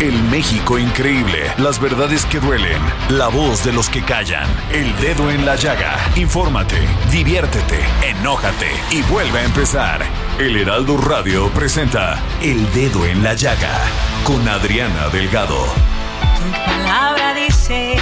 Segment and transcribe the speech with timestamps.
[0.00, 5.30] El México increíble, las verdades que duelen, la voz de los que callan, el dedo
[5.30, 5.94] en la llaga.
[6.16, 6.78] Infórmate,
[7.10, 10.00] diviértete, enójate y vuelve a empezar.
[10.38, 13.78] El Heraldo Radio presenta El Dedo en la Llaga
[14.24, 15.66] con Adriana Delgado.
[16.38, 17.98] Tu palabra dice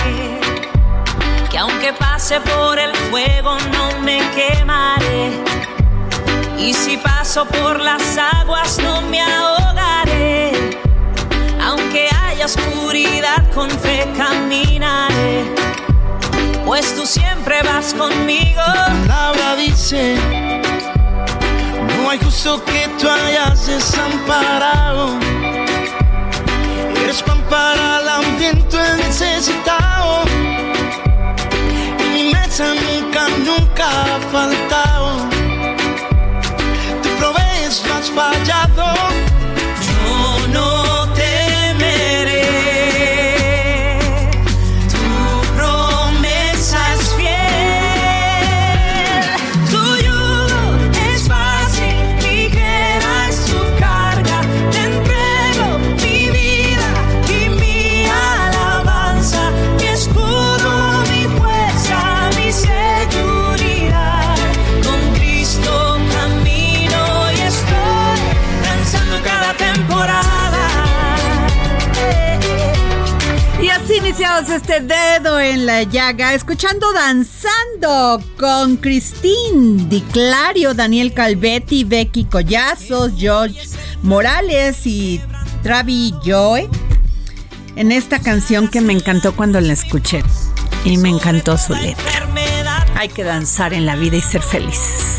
[1.50, 5.32] que aunque pase por el fuego no me quemaré.
[6.56, 10.37] Y si paso por las aguas no me ahogaré.
[12.48, 15.44] Oscuridad con fe caminaré.
[16.64, 18.62] Pues tú siempre vas conmigo.
[18.64, 20.16] Tu palabra dice,
[21.98, 25.18] no hay justo que tú hayas desamparado.
[27.02, 30.22] Eres pan para el hambriento necesitado.
[32.00, 35.28] Y mi mesa nunca, nunca ha faltado.
[37.02, 39.27] Tú provees, has fallado.
[75.40, 83.68] En la llaga, escuchando Danzando con Christine Di Clario, Daniel Calvetti, Becky Collazos, George
[84.02, 85.20] Morales y
[85.62, 86.68] Travi Joy.
[87.76, 90.22] En esta canción que me encantó cuando la escuché.
[90.84, 92.28] Y me encantó su letra.
[92.96, 95.17] Hay que danzar en la vida y ser feliz.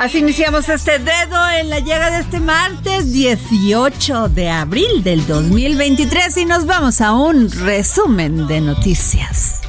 [0.00, 6.36] Así iniciamos este dedo en la llega de este martes 18 de abril del 2023
[6.36, 9.67] y nos vamos a un resumen de noticias.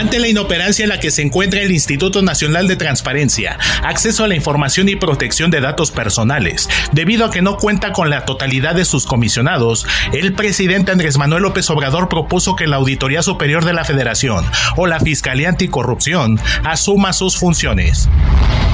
[0.00, 4.28] Ante la inoperancia en la que se encuentra el Instituto Nacional de Transparencia, Acceso a
[4.28, 8.74] la Información y Protección de Datos Personales, debido a que no cuenta con la totalidad
[8.74, 13.74] de sus comisionados, el presidente Andrés Manuel López Obrador propuso que la Auditoría Superior de
[13.74, 14.46] la Federación
[14.78, 18.08] o la Fiscalía Anticorrupción asuma sus funciones.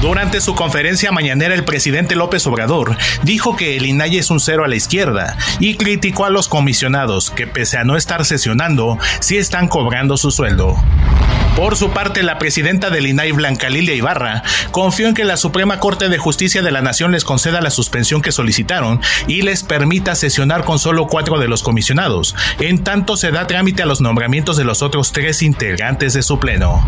[0.01, 4.63] Durante su conferencia mañanera, el presidente López Obrador dijo que el INAI es un cero
[4.63, 9.37] a la izquierda y criticó a los comisionados que, pese a no estar sesionando, sí
[9.37, 10.75] están cobrando su sueldo.
[11.57, 15.79] Por su parte, la presidenta del INAI, Blanca Lilia Ibarra, confió en que la Suprema
[15.79, 20.13] Corte de Justicia de la Nación les conceda la suspensión que solicitaron y les permita
[20.13, 24.55] sesionar con solo cuatro de los comisionados, en tanto se da trámite a los nombramientos
[24.55, 26.87] de los otros tres integrantes de su pleno.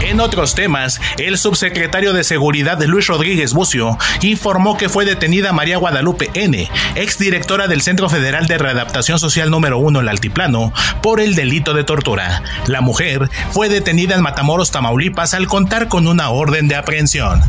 [0.00, 5.76] En otros temas, el subsecretario de Seguridad Luis Rodríguez Bucio informó que fue detenida María
[5.76, 11.36] Guadalupe N., exdirectora del Centro Federal de Readaptación Social número 1 El Altiplano, por el
[11.36, 12.42] delito de tortura.
[12.66, 17.42] La mujer fue detenida en Matamoros, Tamaulipas, al contar con una orden de aprehensión.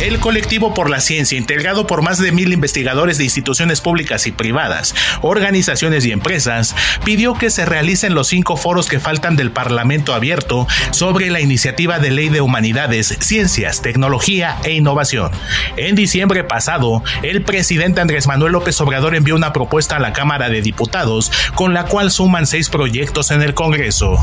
[0.00, 4.32] El colectivo por la ciencia, integrado por más de mil investigadores de instituciones públicas y
[4.32, 6.74] privadas, organizaciones y empresas,
[7.04, 12.00] pidió que se realicen los cinco foros que faltan del Parlamento abierto sobre la iniciativa
[12.00, 15.30] de ley de humanidades, ciencias, tecnología e innovación.
[15.76, 20.48] En diciembre pasado, el presidente Andrés Manuel López Obrador envió una propuesta a la Cámara
[20.48, 24.18] de Diputados con la cual suman seis proyectos en el Congreso.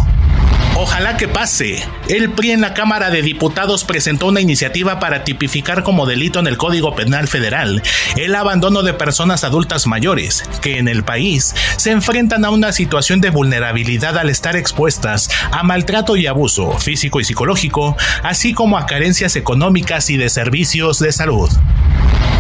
[0.84, 1.78] Ojalá que pase.
[2.10, 6.48] El PRI en la Cámara de Diputados presentó una iniciativa para tipificar como delito en
[6.48, 7.84] el Código Penal Federal
[8.16, 13.22] el abandono de personas adultas mayores, que en el país se enfrentan a una situación
[13.22, 18.88] de vulnerabilidad al estar expuestas a maltrato y abuso físico y psicológico, así como a
[18.88, 21.52] carencias económicas y de servicios de salud.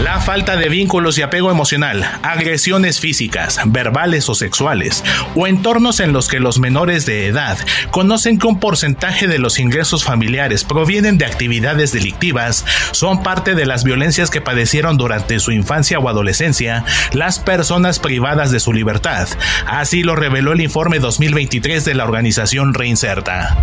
[0.03, 5.03] La falta de vínculos y apego emocional, agresiones físicas, verbales o sexuales,
[5.35, 7.59] o entornos en los que los menores de edad
[7.91, 13.65] conocen que un porcentaje de los ingresos familiares provienen de actividades delictivas, son parte de
[13.65, 19.27] las violencias que padecieron durante su infancia o adolescencia las personas privadas de su libertad.
[19.67, 23.57] Así lo reveló el informe 2023 de la organización Reinserta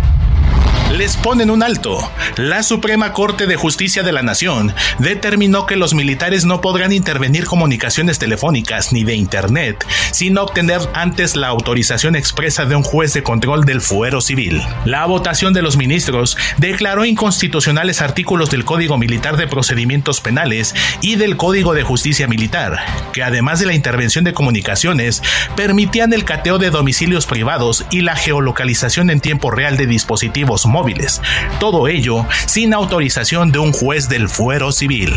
[0.91, 1.97] les ponen un alto.
[2.35, 7.45] La Suprema Corte de Justicia de la Nación determinó que los militares no podrán intervenir
[7.45, 13.23] comunicaciones telefónicas ni de Internet sin obtener antes la autorización expresa de un juez de
[13.23, 14.61] control del fuero civil.
[14.83, 21.15] La votación de los ministros declaró inconstitucionales artículos del Código Militar de Procedimientos Penales y
[21.15, 22.77] del Código de Justicia Militar,
[23.13, 25.21] que además de la intervención de comunicaciones,
[25.55, 31.21] permitían el cateo de domicilios privados y la geolocalización en tiempo real de dispositivos móviles.
[31.59, 35.15] Todo ello sin autorización de un juez del fuero civil.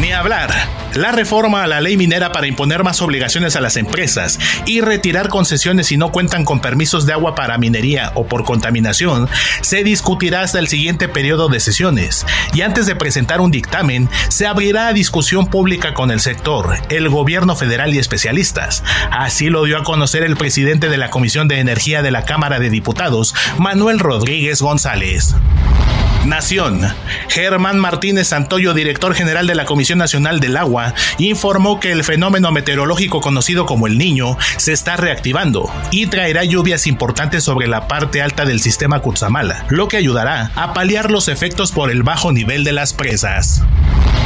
[0.00, 0.54] Ni hablar.
[0.94, 5.28] La reforma a la ley minera para imponer más obligaciones a las empresas y retirar
[5.28, 9.28] concesiones si no cuentan con permisos de agua para minería o por contaminación
[9.60, 14.46] se discutirá hasta el siguiente periodo de sesiones y antes de presentar un dictamen se
[14.46, 18.82] abrirá a discusión pública con el sector, el gobierno federal y especialistas.
[19.10, 22.58] Así lo dio a conocer el presidente de la Comisión de Energía de la Cámara
[22.58, 24.27] de Diputados, Manuel Rodríguez
[24.60, 25.34] González.
[26.26, 26.82] Nación.
[27.28, 32.52] Germán Martínez Santoyo, director general de la Comisión Nacional del Agua, informó que el fenómeno
[32.52, 38.20] meteorológico conocido como el Niño se está reactivando y traerá lluvias importantes sobre la parte
[38.20, 42.64] alta del sistema Cutzamala, lo que ayudará a paliar los efectos por el bajo nivel
[42.64, 43.62] de las presas.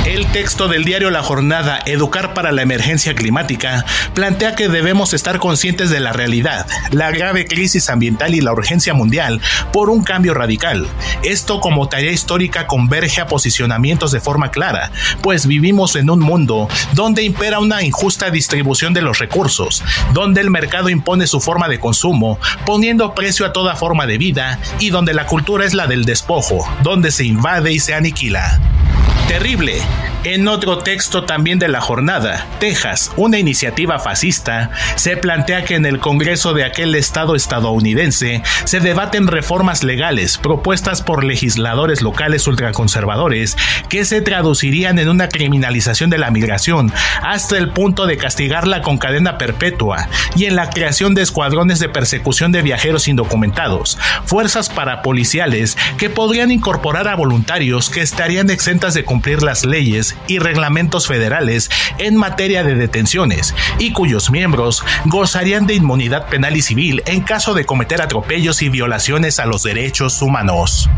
[0.04, 3.84] El texto del diario La Jornada, Educar para la Emergencia Climática,
[4.14, 8.94] plantea que debemos estar conscientes de la realidad, la grave crisis ambiental y la urgencia
[8.94, 9.40] mundial
[9.72, 10.88] por un cambio radical.
[11.22, 14.90] Esto como tarea histórica converge a posicionamientos de forma clara,
[15.22, 20.50] pues vivimos en un mundo donde impera una injusta distribución de los recursos, donde el
[20.50, 25.14] mercado impone su forma de consumo, poniendo precio a toda forma de vida, y donde
[25.14, 28.60] la cultura es la del despojo, donde se invade y se aniquila.
[29.32, 29.80] Terrible.
[30.24, 35.84] En otro texto también de la jornada, Texas, una iniciativa fascista, se plantea que en
[35.84, 43.56] el Congreso de aquel estado estadounidense se debaten reformas legales propuestas por legisladores locales ultraconservadores
[43.88, 48.98] que se traducirían en una criminalización de la migración hasta el punto de castigarla con
[48.98, 55.76] cadena perpetua y en la creación de escuadrones de persecución de viajeros indocumentados, fuerzas parapoliciales
[55.98, 62.16] que podrían incorporar a voluntarios que estarían exentas de las leyes y reglamentos federales en
[62.16, 67.64] materia de detenciones y cuyos miembros gozarían de inmunidad penal y civil en caso de
[67.64, 70.90] cometer atropellos y violaciones a los derechos humanos.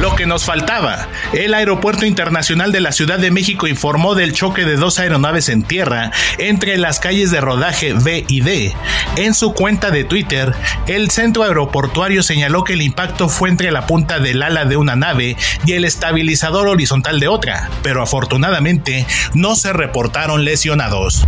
[0.00, 1.08] Lo que nos faltaba.
[1.34, 5.62] El Aeropuerto Internacional de la Ciudad de México informó del choque de dos aeronaves en
[5.62, 8.74] tierra entre las calles de rodaje B y D.
[9.16, 10.54] En su cuenta de Twitter,
[10.86, 14.96] el centro aeroportuario señaló que el impacto fue entre la punta del ala de una
[14.96, 15.36] nave
[15.66, 21.26] y el estabilizador horizontal de otra, pero afortunadamente no se reportaron lesionados.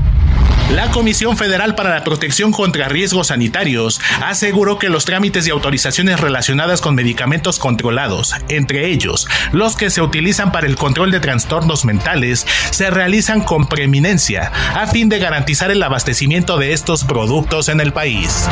[0.75, 6.19] La Comisión Federal para la Protección contra Riesgos Sanitarios aseguró que los trámites y autorizaciones
[6.19, 11.85] relacionadas con medicamentos controlados, entre ellos los que se utilizan para el control de trastornos
[11.85, 17.81] mentales, se realizan con preeminencia a fin de garantizar el abastecimiento de estos productos en
[17.81, 18.49] el país.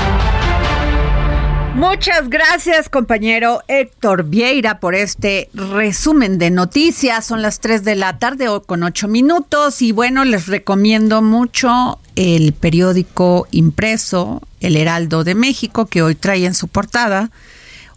[1.75, 7.25] Muchas gracias, compañero Héctor Vieira, por este resumen de noticias.
[7.25, 12.53] Son las 3 de la tarde con 8 minutos y bueno, les recomiendo mucho el
[12.53, 17.31] periódico impreso El Heraldo de México, que hoy trae en su portada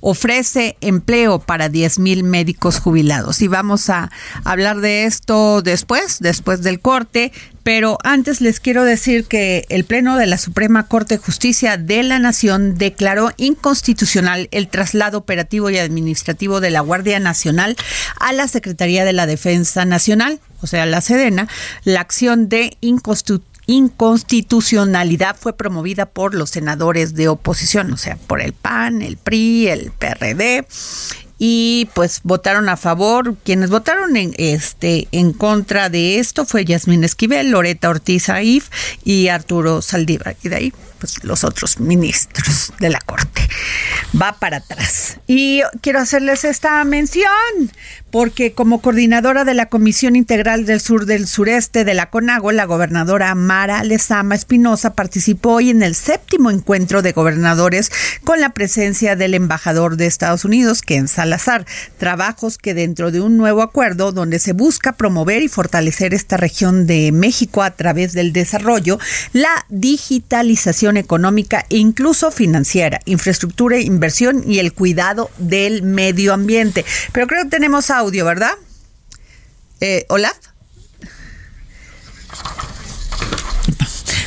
[0.05, 3.41] ofrece empleo para 10 mil médicos jubilados.
[3.41, 4.11] Y vamos a
[4.43, 7.31] hablar de esto después, después del corte.
[7.63, 12.03] Pero antes les quiero decir que el Pleno de la Suprema Corte de Justicia de
[12.03, 17.77] la Nación declaró inconstitucional el traslado operativo y administrativo de la Guardia Nacional
[18.19, 21.47] a la Secretaría de la Defensa Nacional, o sea, la Sedena,
[21.85, 28.41] la acción de inconstitucionalidad inconstitucionalidad fue promovida por los senadores de oposición, o sea, por
[28.41, 30.65] el PAN, el PRI, el PRD
[31.45, 33.35] y pues votaron a favor.
[33.43, 38.69] Quienes votaron en este en contra de esto fue Yasmín Esquivel, Loreta Ortiz Aif
[39.03, 40.37] y Arturo Saldívar.
[40.41, 43.41] Y de ahí pues los otros ministros de la Corte.
[44.19, 45.19] Va para atrás.
[45.27, 47.27] Y quiero hacerles esta mención
[48.13, 52.65] porque como coordinadora de la Comisión Integral del Sur del Sureste de la CONAGO, la
[52.65, 57.91] gobernadora Mara Lezama Espinosa participó hoy en el séptimo encuentro de gobernadores
[58.23, 61.65] con la presencia del embajador de Estados Unidos, Ken Salazar.
[61.97, 66.85] Trabajos que dentro de un nuevo acuerdo donde se busca promover y fortalecer esta región
[66.85, 68.99] de México a través del desarrollo,
[69.31, 76.85] la digitalización económica e incluso financiera, infraestructura, inversión y el cuidado del medio ambiente.
[77.11, 78.55] Pero creo que tenemos a audio, ¿verdad?
[79.79, 80.37] Eh, Olaf.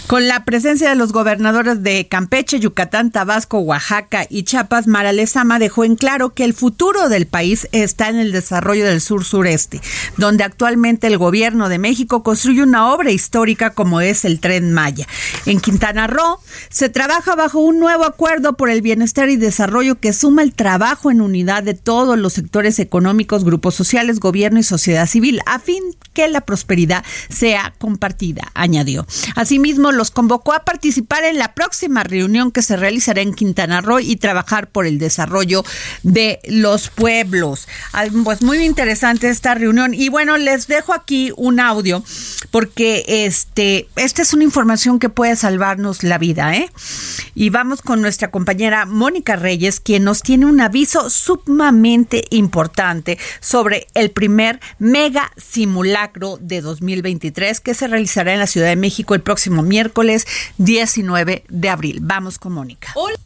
[0.06, 5.58] Con la presencia de los gobernadores de Campeche, Yucatán, Tabasco, Oaxaca y Chiapas, Mara Lezama
[5.58, 9.80] dejó en claro que el futuro del país está en el desarrollo del sur-sureste,
[10.16, 15.08] donde actualmente el gobierno de México construye una obra histórica como es el Tren Maya.
[15.44, 20.12] En Quintana Roo se trabaja bajo un nuevo acuerdo por el bienestar y desarrollo que
[20.12, 25.08] suma el trabajo en unidad de todos los sectores económicos, grupos sociales, gobierno y sociedad
[25.08, 25.82] civil, a fin
[26.14, 29.04] que la prosperidad sea compartida, añadió.
[29.34, 34.00] Asimismo, los convocó a participar en la próxima reunión que se realizará en Quintana Roo
[34.00, 35.64] y trabajar por el desarrollo
[36.02, 37.66] de los pueblos.
[38.24, 39.94] Pues muy interesante esta reunión.
[39.94, 42.04] Y bueno, les dejo aquí un audio
[42.50, 46.70] porque este, esta es una información que puede salvarnos la vida, ¿eh?
[47.34, 53.86] Y vamos con nuestra compañera Mónica Reyes, quien nos tiene un aviso sumamente importante sobre
[53.94, 59.22] el primer mega simulacro de 2023 que se realizará en la Ciudad de México el
[59.22, 60.26] próximo miércoles miércoles
[60.58, 61.98] 19 de abril.
[62.02, 62.92] Vamos con Mónica.
[62.96, 63.16] Hola.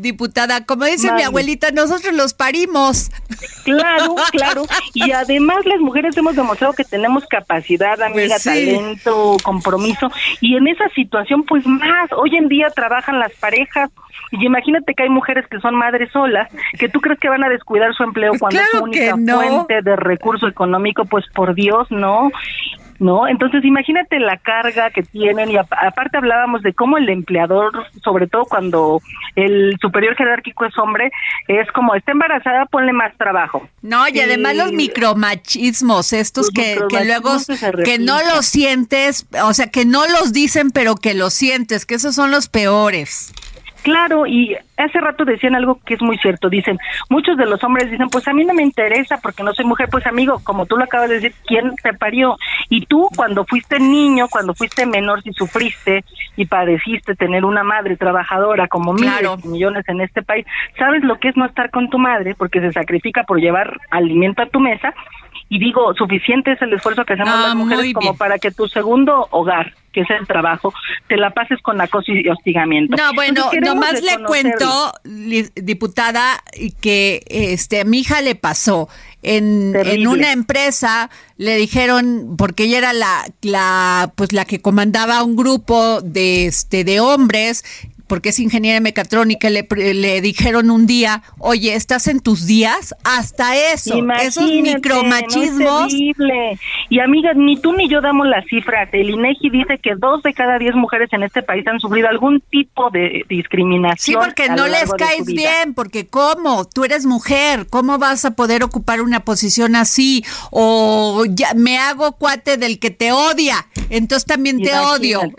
[0.00, 3.10] diputada, como dice mi abuelita, nosotros los parimos.
[3.64, 4.64] Claro, claro.
[4.94, 10.56] Y además las mujeres hemos demostrado demostrado que tenemos capacidad, amiga, pues talento, compromiso, y
[10.56, 13.90] en esa situación, pues más, hoy en día trabajan las parejas,
[14.30, 17.48] y imagínate que hay mujeres que son madres solas, que tú crees que van a
[17.48, 22.30] descuidar su empleo cuando es su única fuente de recurso económico, pues por Dios, no.
[23.02, 23.26] ¿No?
[23.26, 28.44] Entonces imagínate la carga que tienen y aparte hablábamos de cómo el empleador, sobre todo
[28.44, 29.02] cuando
[29.34, 31.10] el superior jerárquico es hombre,
[31.48, 33.68] es como está embarazada, ponle más trabajo.
[33.82, 37.36] No, y además los micromachismos, estos que, que luego
[37.84, 41.96] que no los sientes, o sea, que no los dicen, pero que los sientes, que
[41.96, 43.32] esos son los peores.
[43.82, 46.48] Claro, y hace rato decían algo que es muy cierto.
[46.48, 46.78] Dicen,
[47.10, 49.88] muchos de los hombres dicen, pues a mí no me interesa porque no soy mujer.
[49.90, 52.36] Pues amigo, como tú lo acabas de decir, ¿quién te parió?
[52.68, 56.04] Y tú cuando fuiste niño, cuando fuiste menor, si sufriste
[56.36, 60.46] y padeciste tener una madre trabajadora como miles millones en este país,
[60.78, 64.42] sabes lo que es no estar con tu madre porque se sacrifica por llevar alimento
[64.42, 64.94] a tu mesa
[65.48, 69.28] y digo, suficiente es el esfuerzo que hacemos las mujeres como para que tu segundo
[69.32, 70.72] hogar, que es el trabajo,
[71.08, 72.96] te la pases con acoso y hostigamiento.
[72.96, 76.42] No, bueno, nomás le cuento, diputada,
[76.80, 78.88] que este a mi hija le pasó.
[79.24, 85.22] En, en, una empresa le dijeron porque ella era la la pues la que comandaba
[85.22, 87.64] un grupo de este de hombres
[88.12, 92.94] porque es ingeniera mecatrónica, le, le dijeron un día, oye, ¿estás en tus días?
[93.04, 95.90] Hasta eso, esos micromachismos.
[96.90, 98.90] y amigas, ni tú ni yo damos las cifras.
[98.92, 102.42] El INEGI dice que dos de cada diez mujeres en este país han sufrido algún
[102.50, 103.96] tipo de discriminación.
[103.96, 106.66] Sí, porque no les caes bien, porque ¿cómo?
[106.66, 110.22] Tú eres mujer, ¿cómo vas a poder ocupar una posición así?
[110.50, 115.22] O ya me hago cuate del que te odia, entonces también te odio.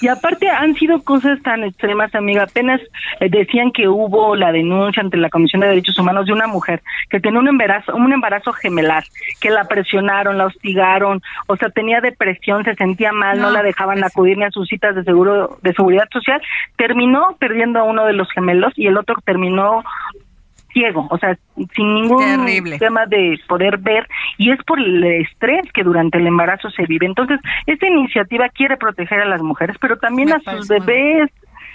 [0.00, 2.80] Y aparte han sido cosas tan extremas amiga, apenas
[3.20, 6.82] eh, decían que hubo la denuncia ante la Comisión de Derechos Humanos de una mujer
[7.10, 9.04] que tenía un embarazo, un embarazo gemelar,
[9.40, 14.00] que la presionaron, la hostigaron, o sea, tenía depresión, se sentía mal, no, la dejaban
[14.00, 14.12] pues.
[14.12, 16.40] acudir ni a sus citas de seguro de seguridad social,
[16.76, 19.82] terminó perdiendo a uno de los gemelos y el otro terminó
[20.78, 21.36] ciego, o sea,
[21.74, 22.46] sin ningún
[22.78, 24.06] tema de poder ver,
[24.36, 27.06] y es por el estrés que durante el embarazo se vive.
[27.06, 31.30] Entonces, esta iniciativa quiere proteger a las mujeres, pero también a sus bebés,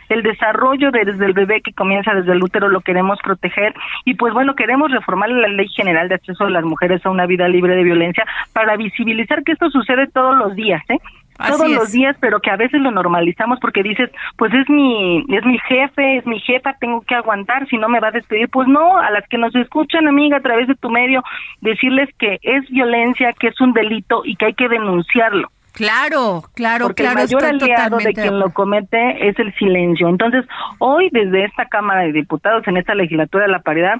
[0.10, 3.74] el desarrollo desde el bebé que comienza desde el útero lo queremos proteger
[4.05, 7.25] y pues bueno, queremos reformar la Ley General de Acceso de las Mujeres a una
[7.25, 10.99] vida libre de violencia para visibilizar que esto sucede todos los días, ¿eh?
[11.38, 15.46] Todos los días, pero que a veces lo normalizamos porque dices, pues es mi es
[15.46, 18.50] mi jefe, es mi jefa, tengo que aguantar, si no me va a despedir.
[18.50, 21.24] Pues no, a las que nos escuchan, amiga, a través de tu medio,
[21.62, 25.50] decirles que es violencia, que es un delito y que hay que denunciarlo.
[25.74, 27.19] Claro, claro, Porque claro.
[27.19, 30.08] el mayor aliado de quien lo comete es el silencio.
[30.08, 30.46] Entonces,
[30.78, 34.00] hoy desde esta Cámara de Diputados, en esta legislatura de la paridad,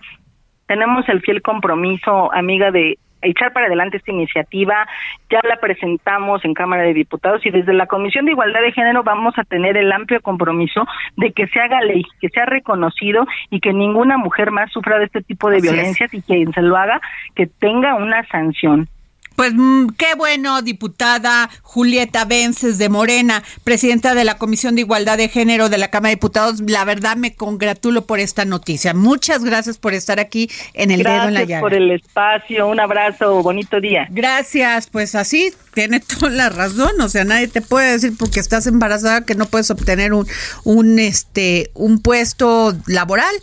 [0.68, 4.88] tenemos el fiel compromiso, amiga, de echar para adelante esta iniciativa.
[5.30, 9.04] Ya la presentamos en Cámara de Diputados y desde la Comisión de Igualdad de Género
[9.04, 10.86] vamos a tener el amplio compromiso
[11.18, 15.06] de que se haga ley, que sea reconocido y que ninguna mujer más sufra de
[15.06, 17.02] este tipo de violencias y quien se lo haga,
[17.36, 18.88] que tenga una sanción.
[19.36, 25.18] Pues mm, qué bueno, diputada Julieta Vences de Morena, presidenta de la Comisión de Igualdad
[25.18, 26.62] de Género de la Cámara de Diputados.
[26.68, 28.94] La verdad me congratulo por esta noticia.
[28.94, 31.62] Muchas gracias por estar aquí en el dedo en la llaga.
[31.62, 34.08] por el espacio, un abrazo, bonito día.
[34.12, 38.68] Gracias, pues así tiene toda la razón, o sea, nadie te puede decir porque estás
[38.68, 40.28] embarazada que no puedes obtener un
[40.64, 43.34] un este un puesto laboral.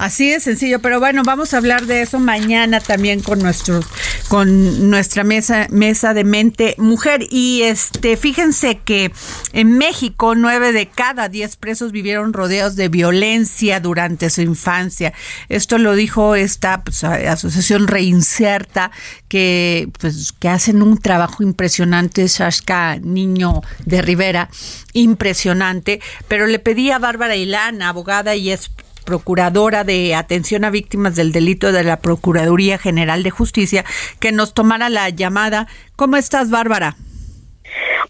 [0.00, 3.84] Así de sencillo, pero bueno, vamos a hablar de eso mañana también con nuestros,
[4.28, 7.26] con nuestra mesa, mesa de mente mujer.
[7.28, 9.12] Y este, fíjense que
[9.52, 15.12] en México nueve de cada diez presos vivieron rodeados de violencia durante su infancia.
[15.50, 18.92] Esto lo dijo esta pues, asociación Reinserta,
[19.28, 24.48] que pues que hacen un trabajo impresionante, Shashka Niño de Rivera,
[24.94, 26.00] impresionante.
[26.26, 28.70] Pero le pedí a Bárbara Ilana, abogada y es
[29.04, 33.84] procuradora de atención a víctimas del delito de la Procuraduría General de Justicia,
[34.18, 35.66] que nos tomara la llamada.
[35.96, 36.96] ¿Cómo estás, Bárbara?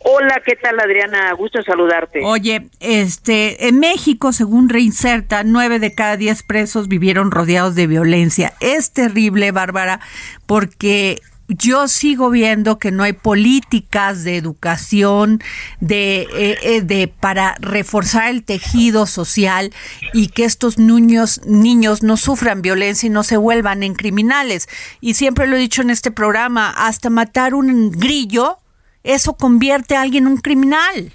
[0.03, 1.33] Hola, ¿qué tal Adriana?
[1.35, 2.21] Gusto saludarte.
[2.25, 8.55] Oye, este, en México, según Reinserta, nueve de cada diez presos vivieron rodeados de violencia.
[8.61, 10.01] Es terrible, Bárbara,
[10.47, 11.21] porque
[11.51, 15.43] yo sigo viendo que no hay políticas de educación
[15.81, 19.73] de, eh, eh, de para reforzar el tejido social
[20.13, 24.69] y que estos niños niños no sufran violencia y no se vuelvan en criminales.
[25.01, 28.59] Y siempre lo he dicho en este programa hasta matar un grillo
[29.03, 31.13] eso convierte a alguien en un criminal.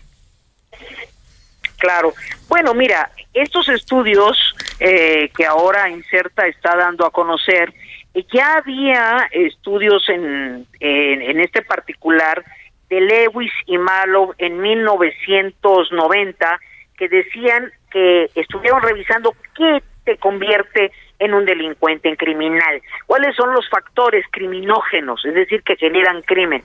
[1.77, 2.13] Claro.
[2.47, 4.37] Bueno mira estos estudios
[4.79, 7.73] eh, que ahora Inserta está dando a conocer
[8.23, 12.43] ya había estudios en, en, este particular
[12.89, 16.59] de Lewis y Malo en 1990
[16.97, 23.53] que decían que estuvieron revisando qué te convierte en un delincuente, en criminal, cuáles son
[23.53, 26.63] los factores criminógenos, es decir, que generan crimen.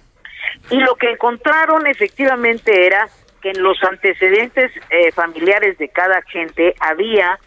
[0.71, 3.09] Y lo que encontraron efectivamente era
[3.43, 7.39] que en los antecedentes eh, familiares de cada gente había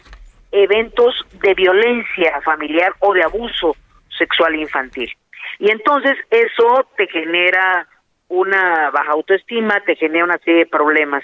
[0.50, 3.76] eventos de violencia familiar o de abuso
[4.18, 5.10] sexual infantil.
[5.58, 7.86] Y entonces eso te genera
[8.28, 11.22] una baja autoestima, te genera una serie de problemas.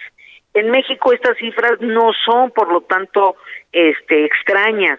[0.54, 3.36] En México estas cifras no son, por lo tanto,
[3.72, 4.98] este, extrañas.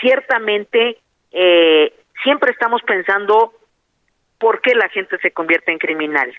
[0.00, 0.98] Ciertamente,
[1.32, 3.52] eh, siempre estamos pensando
[4.38, 6.32] por qué la gente se convierte en criminal.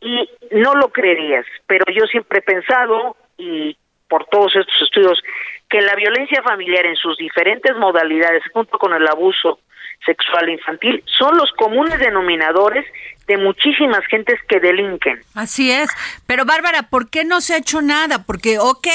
[0.00, 3.76] Y no lo creerías, pero yo siempre he pensado, y
[4.08, 5.20] por todos estos estudios,
[5.68, 9.60] que la violencia familiar en sus diferentes modalidades, junto con el abuso
[10.04, 12.84] sexual infantil, son los comunes denominadores
[13.26, 15.20] de muchísimas gentes que delinquen.
[15.34, 15.90] Así es.
[16.26, 18.24] Pero Bárbara, ¿por qué no se ha hecho nada?
[18.24, 18.88] Porque, ok,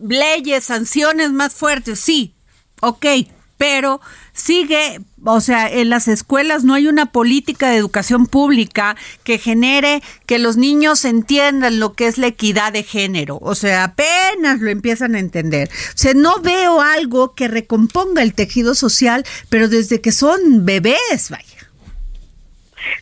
[0.00, 2.34] leyes, sanciones más fuertes, sí,
[2.80, 3.04] ok,
[3.58, 4.00] pero
[4.32, 10.02] sigue, o sea, en las escuelas no hay una política de educación pública que genere
[10.26, 14.70] que los niños entiendan lo que es la equidad de género, o sea, apenas lo
[14.70, 15.68] empiezan a entender.
[15.68, 21.28] O sea, no veo algo que recomponga el tejido social, pero desde que son bebés,
[21.30, 21.58] vaya.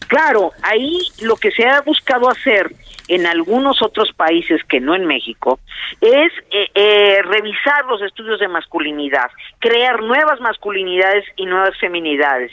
[0.09, 2.75] Claro, ahí lo que se ha buscado hacer
[3.09, 5.59] en algunos otros países que no en México
[6.01, 12.53] es eh, eh, revisar los estudios de masculinidad, crear nuevas masculinidades y nuevas feminidades.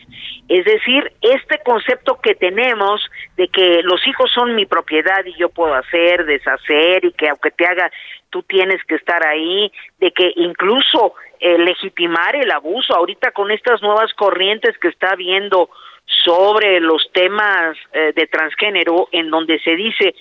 [0.50, 3.02] Es decir, este concepto que tenemos
[3.38, 7.52] de que los hijos son mi propiedad y yo puedo hacer, deshacer y que aunque
[7.52, 7.92] te haga
[8.30, 13.82] tú tienes que estar ahí, de que incluso eh, legitimar el abuso ahorita con estas
[13.84, 15.70] nuevas corrientes que está habiendo
[16.06, 20.16] sobre los temas de transgénero en donde se dice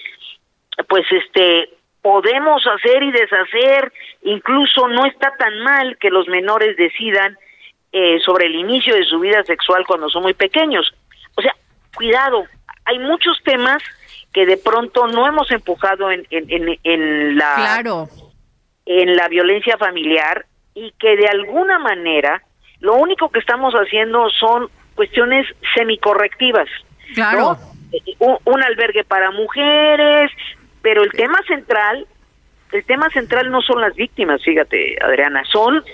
[0.89, 1.69] pues este
[2.03, 3.93] podemos hacer y deshacer,
[4.23, 7.39] incluso no está tan mal que los menores decidan
[7.93, 10.93] eh, sobre el inicio de su vida sexual cuando son muy pequeños.
[11.37, 11.55] O sea,
[11.95, 12.45] cuidado,
[12.85, 13.83] hay muchos temas
[14.33, 17.85] que de pronto no hemos empujado en, en, en, la
[18.85, 22.43] en la violencia familiar y que de alguna manera
[22.81, 26.69] lo único que estamos haciendo son cuestiones semicorrectivas.
[27.15, 27.59] Claro.
[28.19, 30.31] un, albergue para mujeres,
[30.81, 32.07] pero el tema central,
[32.73, 35.85] el tema central no son las víctimas, fíjate, Adriana, son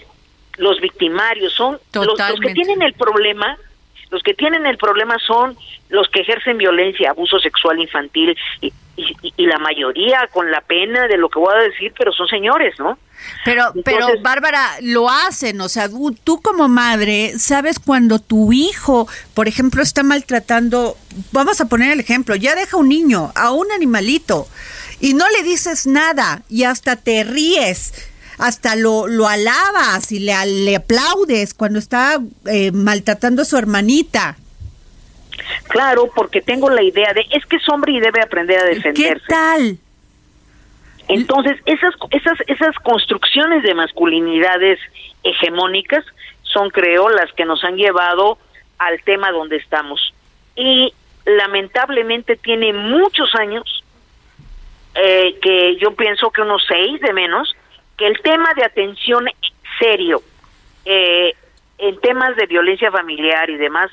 [0.59, 3.57] los victimarios, son los, que tienen el problema,
[4.11, 5.57] los que tienen el problema son
[5.89, 8.73] los que ejercen violencia, abuso sexual infantil y,
[9.37, 12.75] y, la mayoría con la pena de lo que voy a decir, pero son señores,
[12.79, 12.99] ¿no?
[13.45, 15.89] Pero, pero Bárbara, lo hacen, o sea,
[16.25, 20.97] tú como madre, sabes cuando tu hijo, por ejemplo, está maltratando,
[21.33, 24.47] vamos a poner el ejemplo, ya deja un niño, a un animalito,
[25.01, 30.35] y no le dices nada y hasta te ríes, hasta lo, lo alabas y le,
[30.47, 34.37] le aplaudes cuando está eh, maltratando a su hermanita.
[35.69, 39.15] Claro, porque tengo la idea de es que es hombre y debe aprender a defenderse.
[39.15, 39.79] ¿Qué tal?
[41.09, 44.79] Entonces, esas, esas, esas construcciones de masculinidades
[45.23, 46.05] hegemónicas
[46.43, 48.39] son, creo, las que nos han llevado
[48.79, 50.13] al tema donde estamos.
[50.55, 50.93] Y
[51.25, 53.85] lamentablemente tiene muchos años
[54.95, 57.55] eh, que yo pienso que unos seis de menos,
[57.99, 59.27] que el tema de atención
[59.79, 60.23] serio
[60.85, 61.35] eh,
[61.77, 63.91] en temas de violencia familiar y demás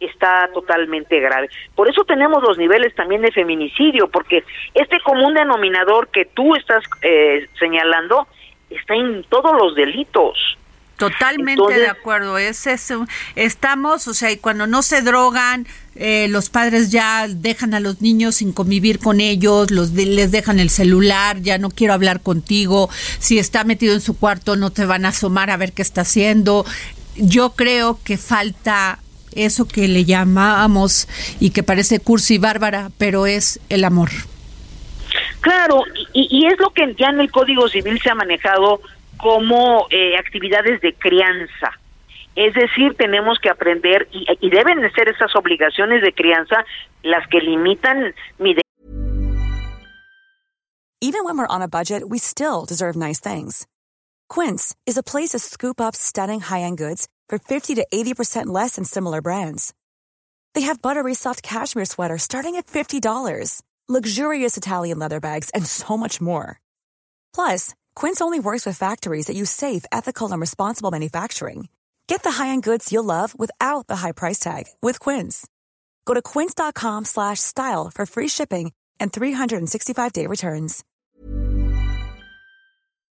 [0.00, 1.48] está totalmente grave.
[1.74, 6.82] Por eso tenemos los niveles también de feminicidio, porque este común denominador que tú estás
[7.02, 8.26] eh, señalando
[8.70, 10.58] está en todos los delitos.
[10.96, 13.06] Totalmente de acuerdo, es eso.
[13.34, 18.00] Estamos, o sea, y cuando no se drogan, eh, los padres ya dejan a los
[18.00, 22.90] niños sin convivir con ellos, los les dejan el celular, ya no quiero hablar contigo,
[23.18, 26.02] si está metido en su cuarto no te van a asomar a ver qué está
[26.02, 26.64] haciendo.
[27.16, 28.98] Yo creo que falta
[29.34, 31.08] eso que le llamamos
[31.40, 34.10] y que parece cursi y bárbara, pero es el amor.
[35.40, 38.80] Claro, y, y es lo que ya en el Código Civil se ha manejado
[39.24, 41.72] como eh, actividades de crianza.
[42.36, 46.62] Es decir, tenemos que aprender y, y deben de ser esas obligaciones de crianza
[47.02, 48.54] las que limitan mi
[51.00, 53.66] Even when we're on a budget, we still deserve nice things.
[54.28, 58.76] Quince is a place to scoop up stunning high-end goods for 50 to 80% less
[58.76, 59.72] than similar brands.
[60.54, 65.96] They have buttery soft cashmere sweaters starting at $50, luxurious Italian leather bags, and so
[65.96, 66.60] much more.
[67.34, 71.68] Plus, Quince only works with factories that use safe, ethical, and responsible manufacturing.
[72.06, 75.46] Get the high-end goods you'll love without the high price tag with Quince.
[76.04, 80.84] Go to quince.com slash style for free shipping and 365-day returns.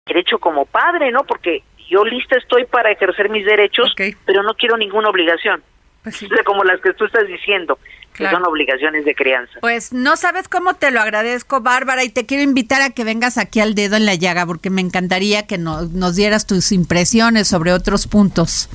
[0.07, 1.23] Derecho como padre, ¿no?
[1.23, 5.63] Porque yo lista estoy para ejercer mis derechos, pero no quiero ninguna obligación.
[6.03, 7.79] Pues Como las que tú estás diciendo,
[8.17, 9.59] que son obligaciones de crianza.
[9.61, 13.37] Pues no sabes cómo te lo agradezco, Bárbara, y te quiero invitar a que vengas
[13.37, 17.73] aquí al dedo en la llaga, porque me encantaría que nos dieras tus impresiones sobre
[17.73, 18.69] otros puntos.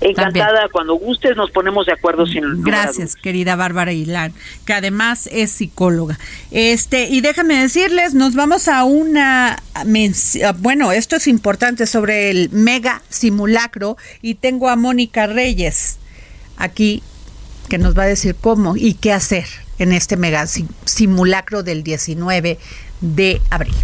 [0.00, 4.32] Encantada, cuando gustes nos ponemos de acuerdo sin Gracias, querida Bárbara Hilán,
[4.66, 6.18] que además es psicóloga.
[6.50, 9.62] Este, y déjame decirles, nos vamos a una
[10.58, 15.98] bueno, esto es importante sobre el mega simulacro y tengo a Mónica Reyes
[16.56, 17.02] aquí
[17.66, 19.46] que nos va a decir cómo y qué hacer
[19.78, 20.46] en este mega
[20.84, 22.58] simulacro del 19
[23.00, 23.74] de abril.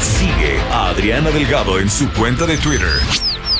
[0.00, 3.23] Sigue a Adriana Delgado en su cuenta de Twitter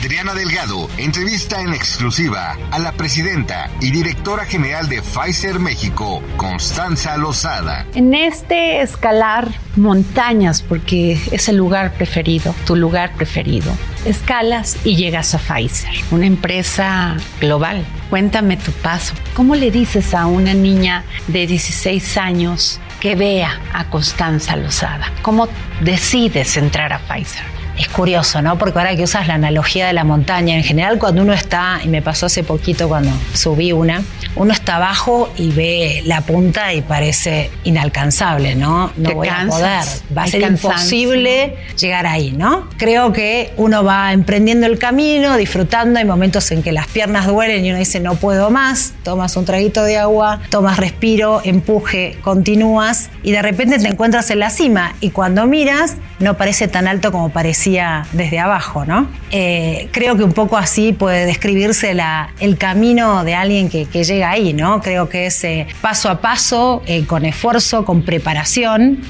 [0.00, 7.18] Adriana Delgado entrevista en exclusiva a la presidenta y directora general de Pfizer México, Constanza
[7.18, 7.84] Lozada.
[7.94, 13.70] En este escalar montañas, porque es el lugar preferido, tu lugar preferido,
[14.06, 17.84] escalas y llegas a Pfizer, una empresa global.
[18.08, 19.12] Cuéntame tu paso.
[19.34, 25.12] ¿Cómo le dices a una niña de 16 años que vea a Constanza Lozada?
[25.20, 25.46] ¿Cómo
[25.82, 27.59] decides entrar a Pfizer?
[27.80, 28.58] Es curioso, ¿no?
[28.58, 31.88] Porque ahora que usas la analogía de la montaña, en general cuando uno está, y
[31.88, 34.02] me pasó hace poquito cuando subí una,
[34.36, 38.92] uno está abajo y ve la punta y parece inalcanzable, ¿no?
[38.96, 39.82] No voy a poder,
[40.16, 42.68] va a ser imposible llegar ahí, ¿no?
[42.76, 47.64] Creo que uno va emprendiendo el camino, disfrutando, hay momentos en que las piernas duelen
[47.64, 53.10] y uno dice no puedo más, tomas un traguito de agua, tomas respiro, empuje, continúas
[53.22, 57.10] y de repente te encuentras en la cima y cuando miras no parece tan alto
[57.12, 57.69] como parecía
[58.12, 59.08] desde abajo, ¿no?
[59.30, 64.30] Eh, creo que un poco así puede describirse la, el camino de alguien que, llega
[64.30, 64.80] ahí, ¿no?
[64.80, 69.02] Creo que es eh, paso a paso, eh, con esfuerzo, con preparación,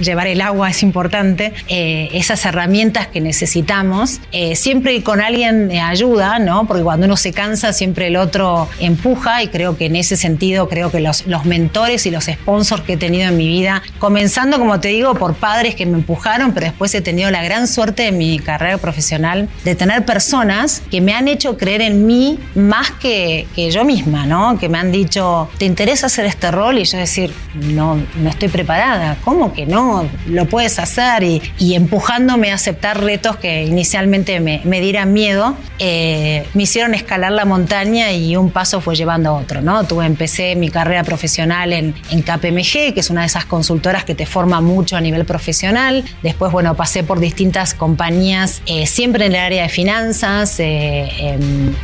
[0.00, 4.20] llevar el agua es importante, esas herramientas que necesitamos,
[4.54, 6.66] siempre con alguien ayuda, ¿no?
[6.66, 10.68] Porque cuando uno se cansa, siempre el otro empuja y creo que en ese sentido,
[10.68, 14.58] creo que los, los mentores y los sponsors que he tenido en mi vida, comenzando,
[14.58, 17.79] como te digo, por padres que me empujaron, pero después he tenido la gran suerte
[17.86, 22.90] de mi carrera profesional de tener personas que me han hecho creer en mí más
[22.90, 24.58] que, que yo misma, ¿no?
[24.58, 26.78] Que me han dicho, ¿te interesa hacer este rol?
[26.78, 29.16] Y yo decir, no, no estoy preparada.
[29.24, 30.06] ¿Cómo que no?
[30.26, 35.56] Lo puedes hacer y, y empujándome a aceptar retos que inicialmente me, me dieran miedo,
[35.78, 39.84] eh, me hicieron escalar la montaña y un paso fue llevando a otro, ¿no?
[39.84, 44.14] Tuve, empecé mi carrera profesional en, en KPMG, que es una de esas consultoras que
[44.14, 46.04] te forma mucho a nivel profesional.
[46.22, 51.08] Después, bueno, pasé por distintas distintas compañías, eh, siempre en el área de finanzas, eh,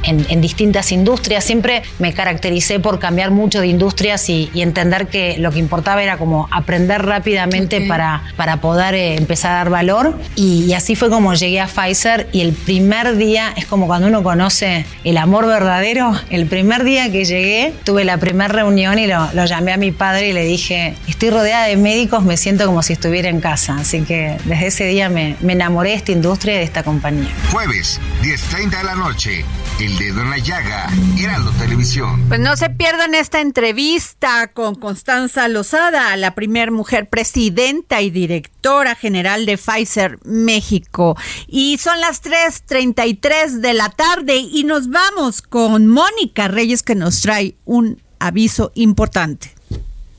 [0.02, 1.44] en, distintas industrias.
[1.44, 6.18] Siempre me caractericé por cambiar mucho de industrias y, entender que lo que importaba era
[6.18, 10.14] como aprender rápidamente para, para poder eh, empezar a dar valor.
[10.34, 14.22] Y, así fue como llegué a Pfizer y el primer día, es como cuando uno
[14.22, 19.28] conoce el amor verdadero, el primer día que llegué tuve la primera reunión y lo,
[19.32, 22.82] lo llamé a mi padre y le dije, estoy rodeada de médicos, me siento como
[22.82, 23.76] si estuviera en casa.
[23.78, 27.32] Así que desde ese día me, me enamoré de esta industria y de esta compañía.
[27.52, 29.44] Jueves, 10.30 de la noche,
[29.80, 32.24] El Dedo en la Llaga, Heraldo Televisión.
[32.28, 38.94] Pues no se pierdan esta entrevista con Constanza Lozada, la primer mujer presidenta y directora
[38.94, 41.16] general de Pfizer México.
[41.46, 47.20] Y son las 3.33 de la tarde y nos vamos con Mónica Reyes que nos
[47.20, 49.55] trae un aviso importante.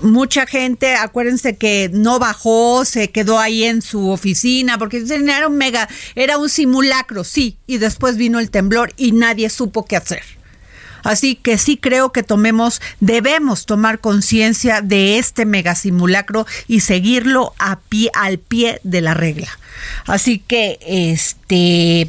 [0.00, 5.56] mucha gente, acuérdense que no bajó, se quedó ahí en su oficina, porque era un
[5.56, 10.22] mega, era un simulacro, sí, y después vino el temblor y nadie supo qué hacer.
[11.02, 17.54] Así que sí creo que tomemos, debemos tomar conciencia de este mega simulacro y seguirlo
[17.58, 19.48] a pie, al pie de la regla.
[20.06, 22.06] Así que, este,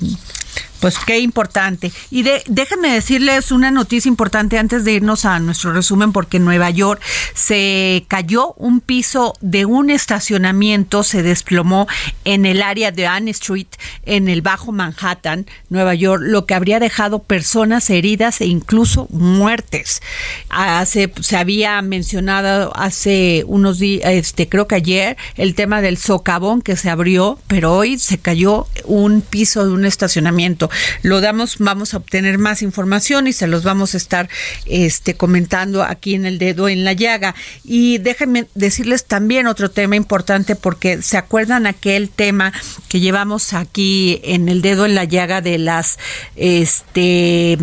[0.82, 1.91] pues qué importante.
[2.10, 6.46] Y de, déjenme decirles una noticia importante antes de irnos a nuestro resumen, porque en
[6.46, 7.02] Nueva York
[7.36, 11.88] se cayó un piso de un estacionamiento, se desplomó
[12.26, 13.67] en el área de Ann Street,
[14.06, 20.02] en el Bajo Manhattan, Nueva York, lo que habría dejado personas heridas e incluso muertes.
[20.50, 26.63] Hace, se había mencionado hace unos días, este, creo que ayer, el tema del socavón
[26.63, 30.70] que se abrió, pero hoy se cayó un piso de un estacionamiento
[31.01, 34.29] lo damos, vamos a obtener más información y se los vamos a estar
[34.65, 37.36] este, comentando aquí en el dedo en la llaga.
[37.63, 42.53] Y déjenme decirles también otro tema importante porque se acuerdan aquel tema
[42.88, 45.97] que llevamos aquí en el dedo en la llaga de las
[46.36, 47.57] este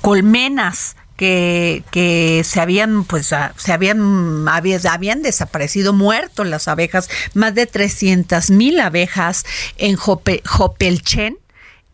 [0.00, 7.66] colmenas que, que, se habían pues se habían habían desaparecido muerto las abejas más de
[7.66, 9.44] 300 mil abejas
[9.78, 11.38] en Jopelchen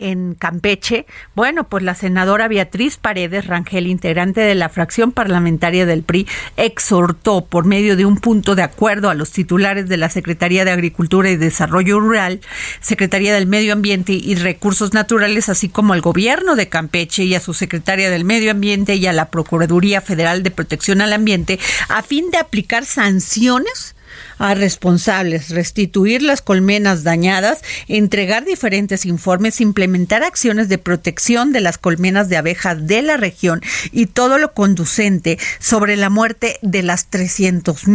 [0.03, 6.03] en Campeche, bueno, pues la senadora Beatriz Paredes Rangel, integrante de la fracción parlamentaria del
[6.03, 10.65] PRI, exhortó por medio de un punto de acuerdo a los titulares de la Secretaría
[10.65, 12.41] de Agricultura y Desarrollo Rural,
[12.81, 17.41] Secretaría del Medio Ambiente y Recursos Naturales, así como al gobierno de Campeche y a
[17.41, 22.03] su secretaria del Medio Ambiente y a la Procuraduría Federal de Protección al Ambiente, a
[22.03, 23.95] fin de aplicar sanciones
[24.39, 31.79] a responsables, restituir las colmenas dañadas, entregar diferentes informes, implementar acciones de protección de las
[31.79, 37.07] colmenas de abejas de la región y todo lo conducente sobre la muerte de las
[37.07, 37.87] 300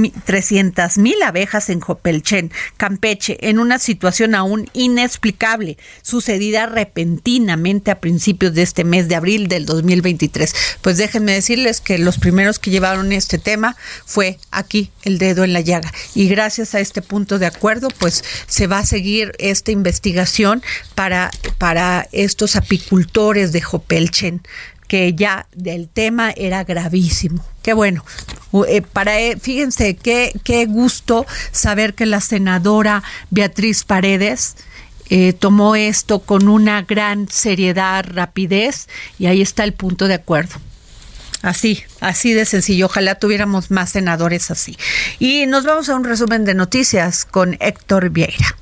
[0.98, 8.62] mil abejas en Jopelchen, Campeche, en una situación aún inexplicable, sucedida repentinamente a principios de
[8.62, 10.54] este mes de abril del 2023.
[10.82, 13.76] Pues déjenme decirles que los primeros que llevaron este tema
[14.06, 18.24] fue aquí el dedo en la llaga y gracias a este punto de acuerdo, pues
[18.48, 20.64] se va a seguir esta investigación
[20.96, 24.42] para, para estos apicultores de Jopelchen
[24.88, 27.44] que ya el tema era gravísimo.
[27.62, 28.06] Qué bueno.
[28.68, 34.56] Eh, para eh, fíjense qué qué gusto saber que la senadora Beatriz Paredes
[35.10, 38.88] eh, tomó esto con una gran seriedad, rapidez
[39.20, 40.56] y ahí está el punto de acuerdo.
[41.42, 42.88] Así, así de sencillo.
[42.88, 44.78] Ojalá tuviéramos más senadores así.
[45.20, 48.56] Y nos vamos a un resumen de noticias con Héctor Vieira.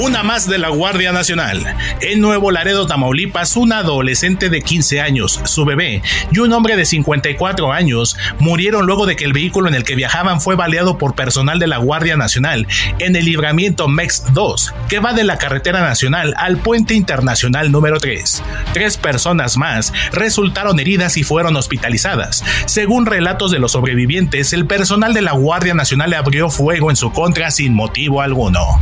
[0.00, 1.62] Una más de la Guardia Nacional.
[2.00, 6.00] En Nuevo Laredo, Tamaulipas, una adolescente de 15 años, su bebé,
[6.32, 9.96] y un hombre de 54 años murieron luego de que el vehículo en el que
[9.96, 12.66] viajaban fue baleado por personal de la Guardia Nacional
[12.98, 18.00] en el libramiento MEX 2, que va de la carretera nacional al puente internacional número
[18.00, 18.42] 3.
[18.72, 22.42] Tres personas más resultaron heridas y fueron hospitalizadas.
[22.64, 27.12] Según relatos de los sobrevivientes, el personal de la Guardia Nacional abrió fuego en su
[27.12, 28.80] contra sin motivo alguno.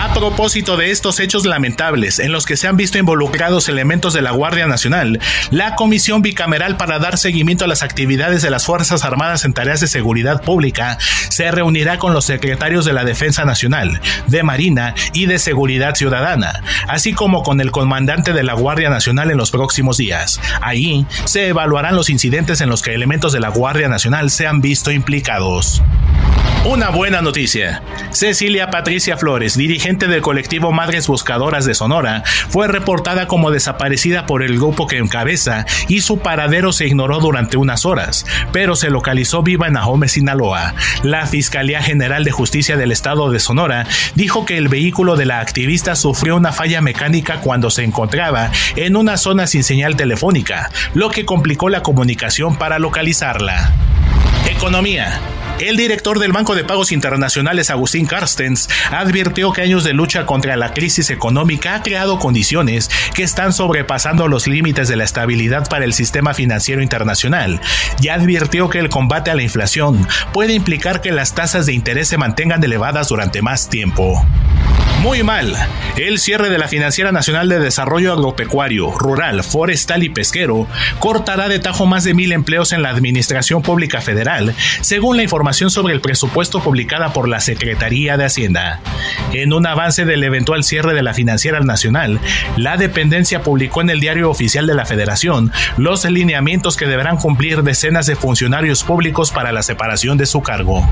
[0.00, 4.22] A propósito de estos hechos lamentables en los que se han visto involucrados elementos de
[4.22, 5.20] la Guardia Nacional,
[5.50, 9.80] la Comisión Bicameral para dar seguimiento a las actividades de las Fuerzas Armadas en tareas
[9.80, 10.96] de seguridad pública
[11.28, 16.62] se reunirá con los secretarios de la Defensa Nacional, de Marina y de Seguridad Ciudadana,
[16.88, 20.40] así como con el comandante de la Guardia Nacional en los próximos días.
[20.62, 24.62] Ahí se evaluarán los incidentes en los que elementos de la Guardia Nacional se han
[24.62, 25.82] visto implicados.
[26.66, 27.82] Una buena noticia.
[28.10, 34.42] Cecilia Patricia Flores, dirigente del colectivo Madres Buscadoras de Sonora, fue reportada como desaparecida por
[34.42, 39.42] el grupo que encabeza y su paradero se ignoró durante unas horas, pero se localizó
[39.42, 40.74] viva en Ahome, Sinaloa.
[41.02, 45.40] La Fiscalía General de Justicia del Estado de Sonora dijo que el vehículo de la
[45.40, 51.10] activista sufrió una falla mecánica cuando se encontraba en una zona sin señal telefónica, lo
[51.10, 53.72] que complicó la comunicación para localizarla.
[54.50, 55.20] Economía.
[55.60, 60.56] El director del Banco de Pagos Internacionales, Agustín Carstens, advirtió que años de lucha contra
[60.56, 65.84] la crisis económica ha creado condiciones que están sobrepasando los límites de la estabilidad para
[65.84, 67.60] el sistema financiero internacional
[68.02, 72.08] y advirtió que el combate a la inflación puede implicar que las tasas de interés
[72.08, 74.26] se mantengan elevadas durante más tiempo.
[75.02, 75.56] Muy mal.
[75.96, 80.66] El cierre de la Financiera Nacional de Desarrollo Agropecuario, Rural, Forestal y Pesquero
[80.98, 85.70] cortará de tajo más de mil empleos en la Administración Pública Federal, según la información
[85.70, 88.80] sobre el presupuesto publicada por la Secretaría de Hacienda.
[89.32, 92.20] En un avance del eventual cierre de la Financiera Nacional,
[92.58, 97.62] la dependencia publicó en el Diario Oficial de la Federación los lineamientos que deberán cumplir
[97.62, 100.86] decenas de funcionarios públicos para la separación de su cargo.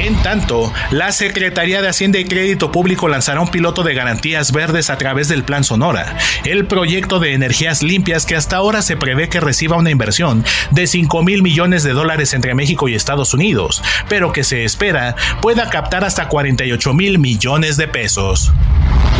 [0.00, 4.88] En tanto, la Secretaría de Hacienda y Crédito Público lanzará un piloto de garantías verdes
[4.88, 6.16] a través del Plan Sonora,
[6.46, 10.86] el proyecto de energías limpias que hasta ahora se prevé que reciba una inversión de
[10.86, 15.68] 5 mil millones de dólares entre México y Estados Unidos, pero que se espera pueda
[15.68, 18.54] captar hasta 48 mil millones de pesos.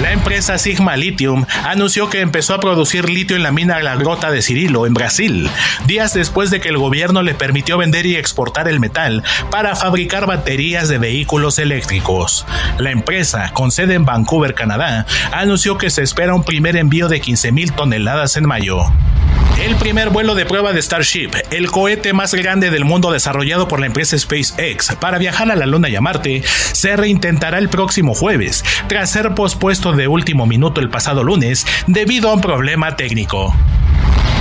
[0.00, 4.30] La empresa Sigma Lithium anunció que empezó a producir litio en la mina La Grota
[4.30, 5.50] de Cirilo, en Brasil,
[5.86, 10.26] días después de que el gobierno le permitió vender y exportar el metal para fabricar
[10.26, 12.46] baterías de vehículos eléctricos.
[12.78, 17.20] La empresa, con sede en Vancouver, Canadá, anunció que se espera un primer envío de
[17.20, 18.86] 15.000 toneladas en mayo.
[19.62, 23.78] El primer vuelo de prueba de Starship, el cohete más grande del mundo desarrollado por
[23.78, 26.42] la empresa SpaceX para viajar a la Luna y a Marte,
[26.72, 32.30] se reintentará el próximo jueves, tras ser pospuesto de último minuto el pasado lunes debido
[32.30, 33.54] a un problema técnico.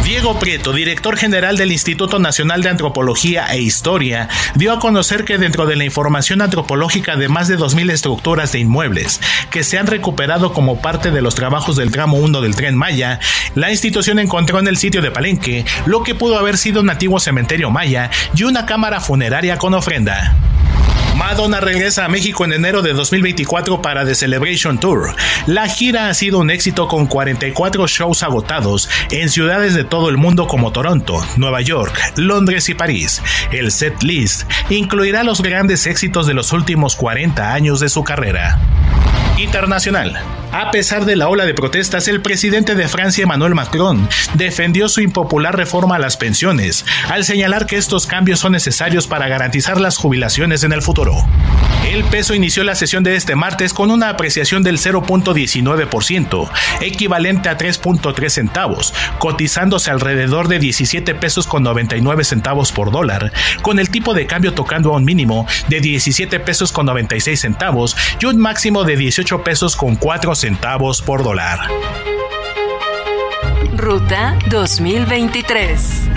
[0.04, 5.38] Diego Prieto, director general del Instituto Nacional de Antropología e Historia, dio a conocer que
[5.38, 9.22] dentro de la información antropológica de más de 2.000 estructuras de inmuebles
[9.52, 13.20] que se han recuperado como parte de los trabajos del tramo 1 del tren Maya,
[13.56, 17.20] la institución encontró en el sitio de Palenque lo que pudo haber sido un antiguo
[17.20, 20.36] cementerio maya y una cámara funeraria con ofrenda.
[21.20, 25.14] Madonna regresa a México en enero de 2024 para The Celebration Tour.
[25.48, 30.16] La gira ha sido un éxito con 44 shows agotados en ciudades de todo el
[30.16, 33.22] mundo como Toronto, Nueva York, Londres y París.
[33.52, 38.58] El set list incluirá los grandes éxitos de los últimos 40 años de su carrera.
[39.40, 40.20] Internacional.
[40.52, 45.00] A pesar de la ola de protestas, el presidente de Francia, Emmanuel Macron, defendió su
[45.00, 49.98] impopular reforma a las pensiones, al señalar que estos cambios son necesarios para garantizar las
[49.98, 51.14] jubilaciones en el futuro.
[51.88, 56.50] El peso inició la sesión de este martes con una apreciación del 0.19%,
[56.82, 63.32] equivalente a 3.3 centavos, cotizándose alrededor de 17 pesos con 99 centavos por dólar,
[63.62, 67.96] con el tipo de cambio tocando a un mínimo de 17 pesos con 96 centavos
[68.20, 71.60] y un máximo de 18 pesos con 4 centavos por dólar.
[73.78, 76.09] Ruta 2023.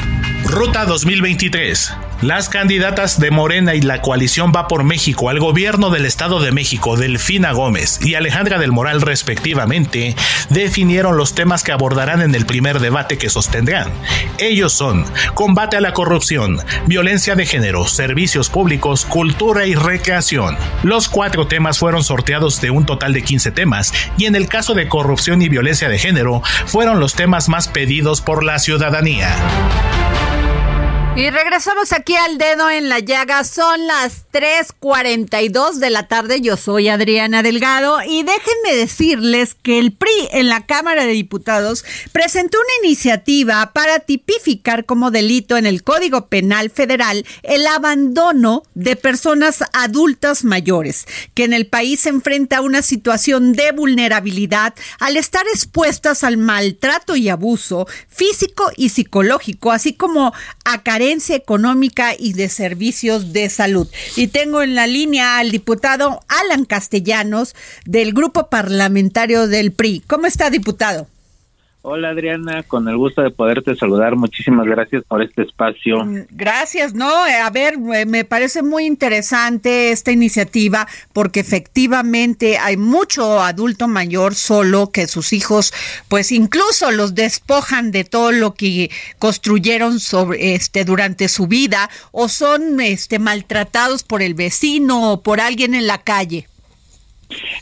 [0.45, 1.95] Ruta 2023.
[2.20, 6.53] Las candidatas de Morena y la coalición Va por México al gobierno del Estado de
[6.53, 10.14] México, Delfina Gómez y Alejandra del Moral respectivamente,
[10.51, 13.90] definieron los temas que abordarán en el primer debate que sostendrán.
[14.38, 20.57] Ellos son combate a la corrupción, violencia de género, servicios públicos, cultura y recreación.
[20.82, 24.74] Los cuatro temas fueron sorteados de un total de 15 temas y en el caso
[24.74, 29.36] de corrupción y violencia de género fueron los temas más pedidos por la ciudadanía.
[31.14, 33.44] Y regresamos aquí al dedo en la llaga.
[33.44, 36.40] Son las 3:42 de la tarde.
[36.40, 41.84] Yo soy Adriana Delgado y déjenme decirles que el PRI en la Cámara de Diputados
[42.12, 48.96] presentó una iniciativa para tipificar como delito en el Código Penal Federal el abandono de
[48.96, 55.18] personas adultas mayores que en el país se enfrenta a una situación de vulnerabilidad al
[55.18, 60.32] estar expuestas al maltrato y abuso físico y psicológico, así como
[60.64, 63.88] a carencias económica y de servicios de salud.
[64.16, 70.03] Y tengo en la línea al diputado Alan Castellanos del grupo parlamentario del PRI.
[70.07, 71.09] ¿Cómo está, diputado?
[71.84, 74.14] Hola Adriana, con el gusto de poderte saludar.
[74.14, 76.04] Muchísimas gracias por este espacio.
[76.04, 82.76] Mm, gracias, no, eh, a ver, me parece muy interesante esta iniciativa porque efectivamente hay
[82.76, 85.74] mucho adulto mayor solo que sus hijos
[86.06, 92.28] pues incluso los despojan de todo lo que construyeron sobre este durante su vida o
[92.28, 96.46] son este maltratados por el vecino o por alguien en la calle.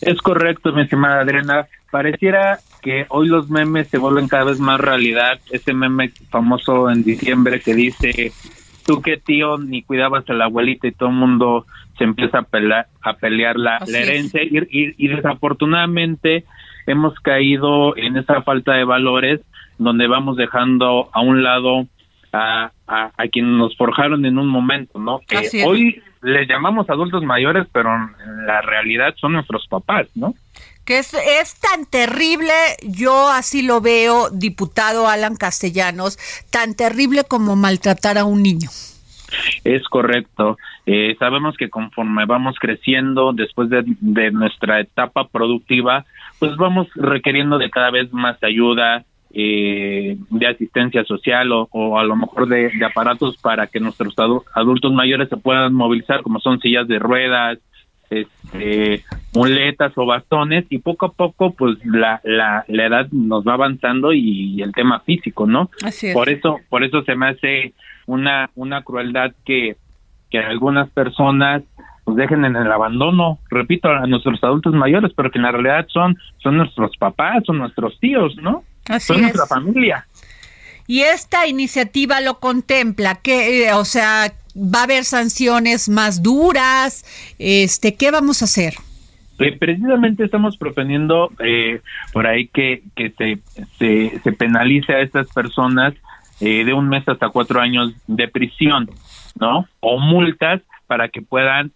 [0.02, 1.68] Es correcto, mi estimada Adriana.
[1.90, 5.38] Pareciera que hoy los memes se vuelven cada vez más realidad.
[5.50, 8.32] Ese meme famoso en diciembre que dice,
[8.86, 11.66] tú qué tío, ni cuidabas a la abuelita y todo el mundo
[11.98, 16.44] se empieza a pelear, a pelear la, herencia y, desafortunadamente
[16.86, 19.40] hemos caído en esa falta de valores
[19.78, 21.86] donde vamos dejando a un lado
[22.32, 25.20] a, a, quienes nos forjaron en un momento, ¿no?
[25.20, 30.34] Que hoy les llamamos adultos mayores, pero en la realidad son nuestros papás, ¿no?
[30.90, 32.50] Que es, tan terrible,
[32.82, 36.18] yo así lo veo, diputado Alan Castellanos,
[36.50, 38.68] tan terrible como maltratar a un niño.
[39.62, 40.58] Es correcto.
[40.86, 43.84] Eh, sabemos que conforme vamos creciendo, después de,
[44.32, 46.06] nuestra etapa productiva,
[46.40, 52.16] pues vamos requiriendo de cada vez más ayuda, eh, de asistencia social o, a lo
[52.16, 54.16] mejor de, aparatos para que nuestros
[54.56, 57.60] adultos mayores se puedan movilizar, como son sillas de ruedas,
[58.10, 63.54] este, muletas o bastones y poco a poco pues la, la, la edad nos va
[63.54, 65.70] avanzando y, el tema físico, ¿no?
[66.12, 67.72] Por eso, por eso se me hace
[68.06, 69.76] una, una crueldad que,
[70.28, 71.62] que algunas personas
[72.04, 75.86] pues dejen en el abandono, repito, a nuestros adultos mayores, pero que en la realidad
[75.88, 78.64] son, son nuestros papás, son nuestros tíos, ¿no?
[78.98, 80.06] son nuestra familia.
[80.86, 87.04] Y esta iniciativa lo contempla, que, eh, o sea, va a haber sanciones más duras,
[87.38, 88.74] este, ¿qué vamos a hacer?
[89.40, 91.80] Eh, precisamente estamos proponiendo eh,
[92.12, 93.40] por ahí que, que se,
[94.22, 95.94] se, penalice a estas personas
[96.40, 98.90] eh, de un mes hasta cuatro años de prisión,
[99.38, 99.66] ¿no?
[99.80, 101.72] O multas para que puedan,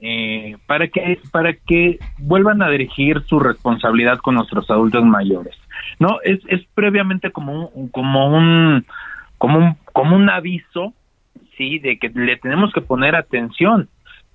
[0.67, 5.55] para que para que vuelvan a dirigir su responsabilidad con nuestros adultos mayores,
[6.01, 6.19] ¿no?
[6.23, 8.85] Es, es previamente como un, como un
[9.39, 10.93] como un como un aviso
[11.57, 13.89] sí, de que le tenemos que poner atención,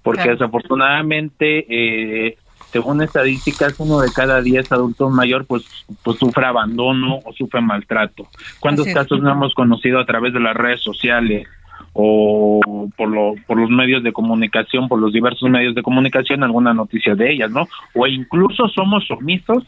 [0.04, 2.38] porque desafortunadamente, eh,
[2.72, 8.28] según estadísticas, uno de cada diez adultos mayor pues, pues sufre abandono o sufre maltrato.
[8.60, 11.48] ¿Cuántos casos no hemos conocido a través de las redes sociales?
[11.94, 12.60] o
[12.96, 17.16] por, lo, por los medios de comunicación, por los diversos medios de comunicación, alguna noticia
[17.16, 17.68] de ellas, ¿no?
[17.94, 19.66] O incluso somos omisos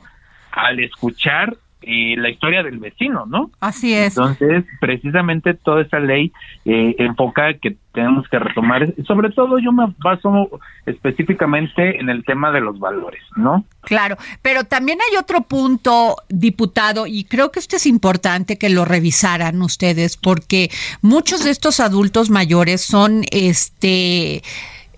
[0.52, 3.50] al escuchar y la historia del vecino, ¿no?
[3.60, 4.18] Así es.
[4.18, 6.32] Entonces, precisamente toda esa ley
[6.66, 10.50] eh, enfoca que tenemos que retomar, sobre todo yo me baso
[10.86, 13.66] específicamente en el tema de los valores, ¿no?
[13.82, 18.86] Claro, pero también hay otro punto, diputado, y creo que este es importante que lo
[18.86, 20.70] revisaran ustedes, porque
[21.02, 24.42] muchos de estos adultos mayores son, este,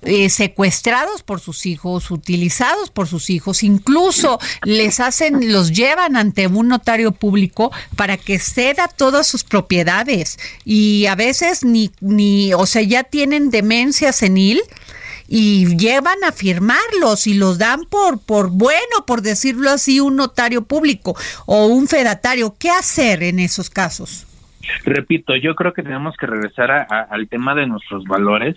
[0.05, 6.47] eh, secuestrados por sus hijos, utilizados por sus hijos, incluso les hacen, los llevan ante
[6.47, 12.65] un notario público para que ceda todas sus propiedades y a veces ni, ni, o
[12.65, 14.61] sea, ya tienen demencia senil
[15.27, 20.63] y llevan a firmarlos y los dan por, por bueno, por decirlo así, un notario
[20.63, 22.55] público o un fedatario.
[22.59, 24.27] ¿Qué hacer en esos casos?
[24.85, 28.55] Repito, yo creo que tenemos que regresar al tema de nuestros valores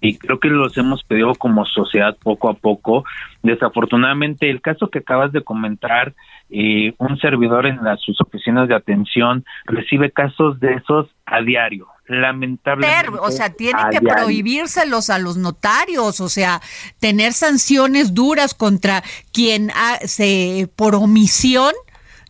[0.00, 3.04] y creo que los hemos pedido como sociedad poco a poco.
[3.42, 6.14] Desafortunadamente, el caso que acabas de comentar,
[6.48, 11.86] eh, un servidor en las, sus oficinas de atención recibe casos de esos a diario.
[12.06, 13.10] Lamentablemente.
[13.20, 16.60] o sea, tienen que prohibírselos a los notarios, o sea,
[16.98, 19.70] tener sanciones duras contra quien
[20.02, 21.72] se por omisión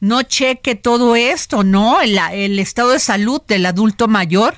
[0.01, 2.01] no cheque todo esto, ¿no?
[2.01, 4.55] El, el estado de salud del adulto mayor.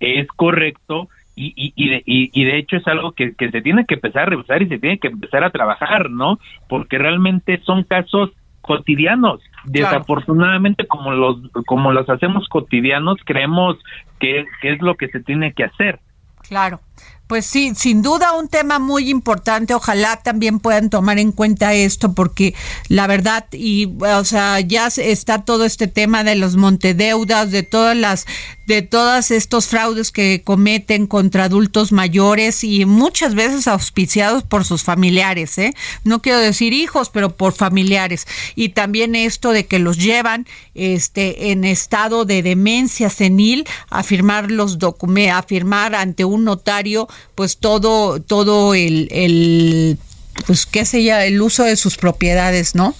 [0.00, 3.84] Es correcto, y, y, y, de, y, de hecho es algo que, que se tiene
[3.84, 6.38] que empezar a revisar y se tiene que empezar a trabajar, ¿no?
[6.66, 8.30] Porque realmente son casos
[8.62, 13.76] cotidianos desafortunadamente como los como los hacemos cotidianos creemos
[14.18, 16.00] que, que es lo que se tiene que hacer.
[16.48, 16.80] Claro.
[17.26, 19.74] Pues sí, sin duda un tema muy importante.
[19.74, 22.54] Ojalá también puedan tomar en cuenta esto porque
[22.88, 27.96] la verdad y o sea, ya está todo este tema de los montedeudas, de todas
[27.96, 28.26] las
[28.66, 34.82] de todos estos fraudes que cometen contra adultos mayores y muchas veces auspiciados por sus
[34.82, 35.72] familiares, ¿eh?
[36.02, 38.26] No quiero decir hijos, pero por familiares.
[38.56, 44.50] Y también esto de que los llevan este en estado de demencia senil a firmar
[44.50, 46.85] los documentos, a firmar ante un notario
[47.34, 49.98] pues todo, todo el, el
[50.46, 52.94] pues qué sé ya, el uso de sus propiedades, ¿no?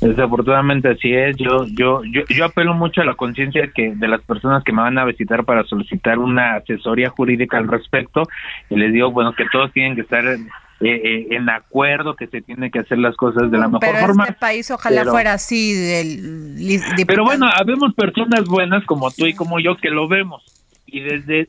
[0.00, 1.36] Desafortunadamente así es.
[1.36, 4.82] Yo, yo, yo, yo apelo mucho a la conciencia que de las personas que me
[4.82, 8.22] van a visitar para solicitar una asesoría jurídica al respecto
[8.68, 10.48] y les digo, bueno, que todos tienen que estar en,
[10.80, 13.98] eh, eh, en acuerdo, que se tienen que hacer las cosas de la mejor pero
[13.98, 14.24] forma.
[14.24, 15.72] Este país ojalá fuera así.
[15.72, 20.55] Del, pero bueno, habemos personas buenas como tú y como yo que lo vemos
[20.96, 21.46] y desde,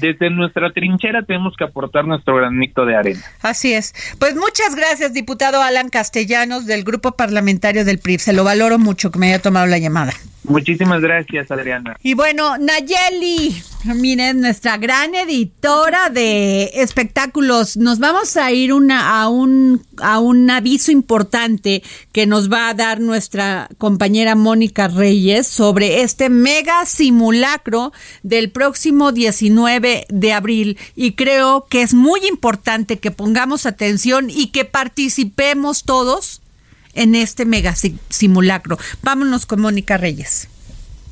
[0.00, 3.20] desde, nuestra trinchera tenemos que aportar nuestro granito de arena.
[3.42, 3.92] Así es.
[4.20, 8.20] Pues muchas gracias, diputado Alan Castellanos del Grupo Parlamentario del PRI.
[8.20, 10.12] Se lo valoro mucho que me haya tomado la llamada.
[10.48, 11.96] Muchísimas gracias, Adriana.
[12.02, 19.28] Y bueno, Nayeli, miren, nuestra gran editora de espectáculos, nos vamos a ir una, a,
[19.28, 21.82] un, a un aviso importante
[22.12, 27.92] que nos va a dar nuestra compañera Mónica Reyes sobre este mega simulacro
[28.22, 30.78] del próximo 19 de abril.
[30.94, 36.40] Y creo que es muy importante que pongamos atención y que participemos todos
[36.96, 37.74] en este mega
[38.08, 38.78] simulacro.
[39.02, 40.48] Vámonos con Mónica Reyes.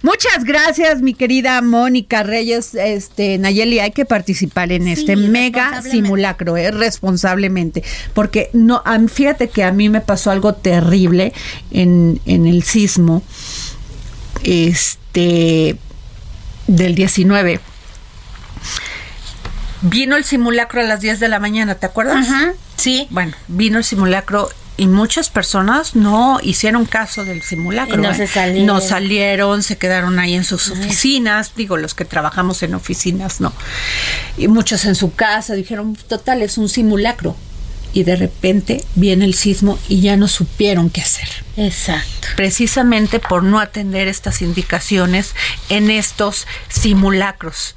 [0.02, 2.74] Muchas gracias, mi querida Mónica Reyes.
[2.74, 7.82] Este, Nayeli, hay que participar en este mega simulacro, eh, responsablemente.
[8.12, 11.32] Porque no, fíjate que a mí me pasó algo terrible
[11.70, 13.22] en, en el sismo.
[14.42, 15.76] Este
[16.66, 17.60] del 19.
[19.82, 22.26] Vino el simulacro a las 10 de la mañana, ¿te acuerdas?
[22.76, 23.06] sí.
[23.10, 27.96] Bueno, vino el simulacro y muchas personas no hicieron caso del simulacro.
[27.96, 28.66] no, se salieron.
[28.66, 33.52] no salieron, se quedaron ahí en sus oficinas, digo, los que trabajamos en oficinas, no.
[34.36, 37.36] Y muchos en su casa dijeron, total, es un simulacro.
[37.92, 41.28] Y de repente viene el sismo y ya no supieron qué hacer.
[41.56, 42.26] Exacto.
[42.34, 45.36] Precisamente por no atender estas indicaciones
[45.68, 47.76] en estos simulacros.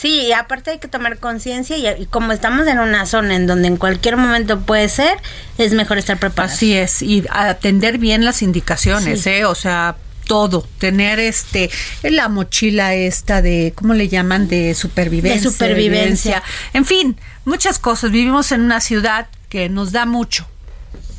[0.00, 3.66] Sí, y aparte hay que tomar conciencia y, como estamos en una zona en donde
[3.66, 5.18] en cualquier momento puede ser,
[5.58, 6.54] es mejor estar preparado.
[6.54, 9.44] Así es, y atender bien las indicaciones, ¿eh?
[9.44, 11.68] O sea, todo, tener este
[12.04, 14.46] la mochila esta de ¿cómo le llaman?
[14.46, 16.44] de supervivencia, de supervivencia.
[16.74, 18.12] En fin, muchas cosas.
[18.12, 20.46] Vivimos en una ciudad que nos da mucho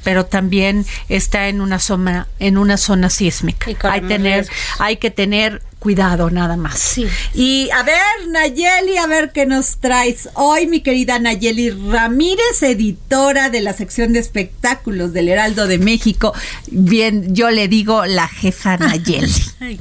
[0.04, 3.72] pero también está en una zona en una zona sísmica.
[3.84, 4.48] Hay tener
[4.80, 6.78] hay que tener cuidado nada más.
[6.78, 7.08] Sí.
[7.34, 13.50] Y a ver, Nayeli, a ver qué nos traes hoy, mi querida Nayeli Ramírez, editora
[13.50, 16.34] de la sección de espectáculos del Heraldo de México.
[16.70, 19.32] Bien, yo le digo la jefa Nayeli.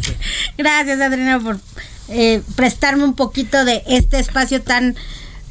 [0.57, 1.59] Gracias, Adriana, por
[2.09, 4.97] eh, prestarme un poquito de este espacio tan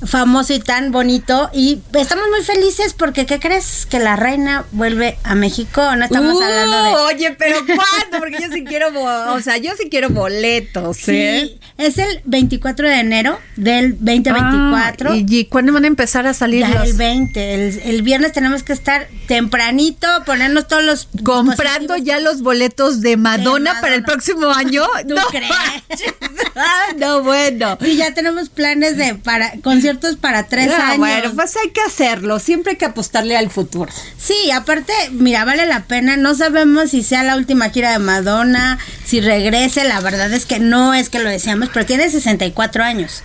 [0.06, 1.50] famoso y tan bonito.
[1.54, 3.86] Y estamos muy felices porque, ¿qué crees?
[3.86, 5.82] Que la reina vuelve a México.
[5.96, 6.94] No estamos hablando de.
[7.14, 8.20] Oye, pero ¿cuándo?
[8.20, 8.90] Porque yo sí quiero,
[9.34, 10.98] o sea, yo sí quiero boletos.
[11.08, 11.48] ¿eh?
[11.48, 15.12] Sí, es el 24 de enero del 2024.
[15.12, 17.90] Ah, ¿y, cuándo van a empezar a salir El 20.
[17.90, 21.08] El, viernes tenemos que estar tempranito, ponernos todos los.
[21.24, 24.84] Comprando ya los boletos de Madonna, para el próximo año.
[25.08, 25.52] ¿Tú no crees?
[26.56, 27.78] ah, no, bueno.
[27.82, 29.52] Y ya tenemos planes de para
[29.88, 30.98] conciertos para tres Ah, años.
[30.98, 32.40] Bueno, pues hay que hacerlo.
[32.40, 33.92] Siempre hay que apostarle al futuro.
[34.18, 36.18] Sí, aparte, mira, vale la pena.
[36.18, 39.84] No sabemos si sea la última gira de Madonna, si regrese.
[39.86, 43.24] La verdad es que no es que lo deseamos, pero tiene 64 años.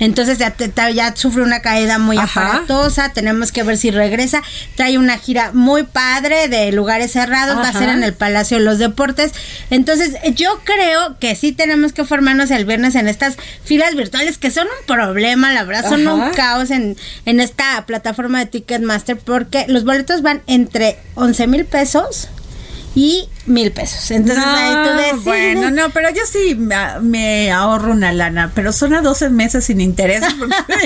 [0.00, 0.54] Entonces ya,
[0.90, 2.46] ya sufre una caída muy Ajá.
[2.46, 3.12] aparatosa.
[3.12, 4.42] Tenemos que ver si regresa.
[4.76, 7.56] Trae una gira muy padre de lugares cerrados.
[7.58, 9.32] Va a ser en el Palacio de los Deportes.
[9.70, 14.50] Entonces, yo creo que sí tenemos que formarnos el viernes en estas filas virtuales que
[14.50, 19.66] son un problema, la verdad, son un caos en, en esta plataforma de Ticketmaster porque
[19.68, 22.28] los boletos van entre 11 mil pesos
[22.94, 24.10] y mil pesos.
[24.10, 25.24] Entonces ahí tú decides.
[25.24, 29.80] Bueno, no, pero yo sí me, ahorro una lana, pero son a 12 meses sin
[29.80, 30.22] interés.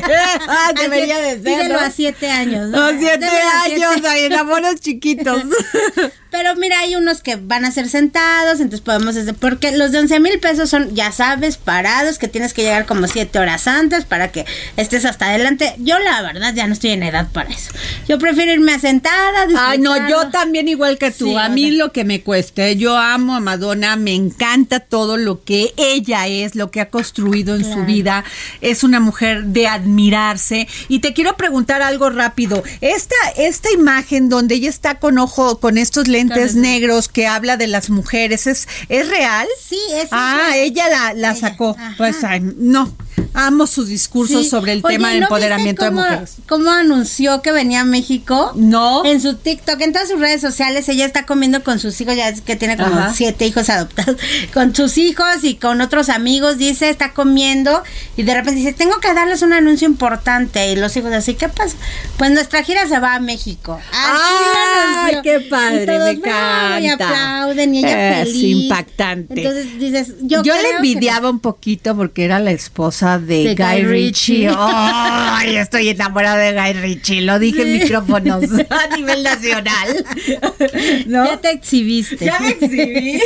[0.80, 1.72] Debería de ser.
[1.72, 2.68] a siete años.
[2.68, 2.88] ¿no?
[2.98, 3.26] siete
[3.64, 5.44] años, ahí enamoros chiquitos.
[6.30, 10.00] Pero mira, hay unos que van a ser sentados, entonces podemos hacer, porque los de
[10.00, 14.04] 11 mil pesos son, ya sabes, parados, que tienes que llegar como siete horas antes
[14.04, 14.44] para que
[14.76, 15.74] estés hasta adelante.
[15.78, 17.72] Yo la verdad ya no estoy en edad para eso.
[18.06, 19.46] Yo prefiero irme a sentada.
[19.56, 21.38] Ay, no, yo también igual que tú.
[21.38, 25.72] a mí lo que me cueste, yo amo a Madonna, me encanta todo lo que
[25.76, 28.24] ella es, lo que ha construido en su vida.
[28.60, 30.68] Es una mujer de admirarse.
[30.88, 32.62] Y te quiero preguntar algo rápido.
[32.80, 37.66] Esta, esta imagen donde ella está con ojo, con estos lentes negros que habla de
[37.66, 39.46] las mujeres, ¿es, ¿es real?
[39.68, 41.76] Sí, es Ah, ella la, la sacó.
[41.96, 42.16] Pues
[42.56, 42.94] no,
[43.34, 46.36] amo su discurso sobre el tema del empoderamiento de mujeres.
[46.48, 48.52] ¿Cómo anunció que venía a México?
[48.54, 49.04] No.
[49.04, 52.32] En su TikTok, en todas sus redes sociales, ella está comiendo con sus hijos, ya
[52.32, 54.16] que tiene como siete hijos adoptados,
[54.54, 57.82] con sus hijos y con otros amigos, dice, está comiendo
[58.16, 60.72] y de repente dice, tengo que darles un anuncio importante.
[60.72, 61.76] Y los hijos así, ¿qué pasa?
[62.16, 63.78] Pues nuestra gira se va a México.
[63.92, 65.98] ¡Ay, qué padre!
[65.98, 66.80] me encanta.
[66.80, 69.34] Y aplauden y ella es impactante.
[69.34, 74.48] Entonces dices, yo, yo le envidiaba un poquito porque era la esposa de, Guy, Ritchie.
[74.56, 75.56] ¡Ay!
[75.56, 77.20] estoy enamorada de Guy Ritchie.
[77.22, 80.04] Lo dije en micrófonos a nivel nacional.
[81.08, 82.24] Ya te exhibiste.
[82.24, 83.20] Ya me exhibí.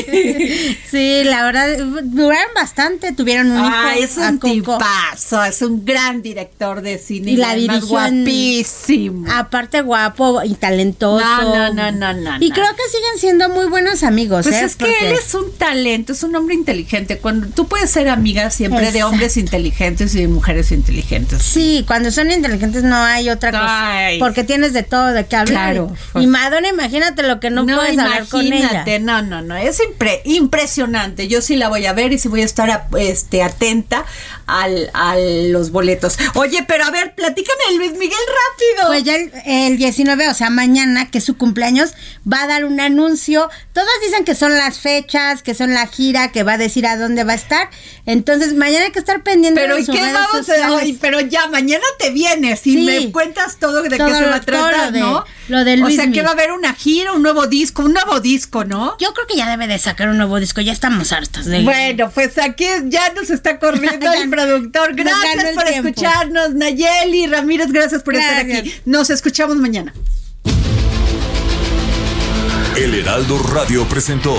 [0.90, 3.12] sí, la verdad, duraron bastante.
[3.12, 3.88] Tuvieron un hijo.
[3.98, 5.44] es un tipazo.
[5.44, 7.32] Es un gran director de cine.
[7.32, 9.26] Y la dirigió guapísimo.
[9.32, 11.24] Aparte guapo y talentoso.
[11.24, 12.36] No, no, no, no.
[12.40, 14.46] y creo que siguen siendo muy buenos amigos.
[14.46, 14.64] Pues ¿eh?
[14.64, 17.18] es que él es un talento, es un hombre inteligente.
[17.18, 21.42] Cuando tú puedes ser amiga siempre de hombres inteligentes y de mujeres inteligentes.
[21.42, 23.92] Sí, cuando son inteligentes no hay otra cosa.
[24.18, 25.72] Porque tienes de todo de qué hablar.
[25.74, 25.96] Claro.
[26.14, 28.84] Y Madonna, imagínate lo que no, puedes hablar con ella.
[29.00, 29.56] No, no, no.
[29.56, 29.80] Es
[30.24, 31.26] impresionante.
[31.26, 34.04] Yo sí la voy a ver y sí voy a estar este, atenta
[34.46, 36.18] al, a los boletos.
[36.34, 38.88] Oye, pero a ver, platícame Luis Miguel rápido.
[38.88, 39.16] Pues ya
[39.66, 41.94] el, 19, o sea, mañana, que es su cumpleaños,
[42.30, 43.48] va a dar un anuncio.
[43.72, 46.96] Todos dicen que son las fechas, que son la gira, que va a decir a
[46.96, 47.68] dónde va a estar.
[48.06, 52.10] Entonces, mañana hay que estar pendiente pero ¿y qué vamos a Pero ya, mañana te
[52.10, 55.24] vienes y me cuentas todo de qué se va a tratar, ¿no?
[55.48, 57.92] Lo de Luis O sea, que va a haber una gira, un nuevo disco, un
[57.92, 58.96] nuevo disco, ¿no?
[58.98, 62.10] Yo creo que ya debe de sacar un nuevo disco, ya estamos hartos de Bueno,
[62.10, 64.94] pues aquí ya nos está corriendo el productor.
[64.94, 68.72] Gracias por escucharnos, Nayeli Ramírez, gracias por estar aquí.
[68.84, 69.92] Nos escuchamos mañana.
[72.76, 74.34] El Heraldo Radio presentó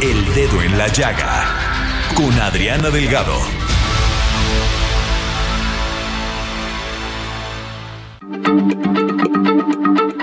[0.00, 1.68] El Dedo en la Llaga
[2.14, 3.57] con Adriana Delgado.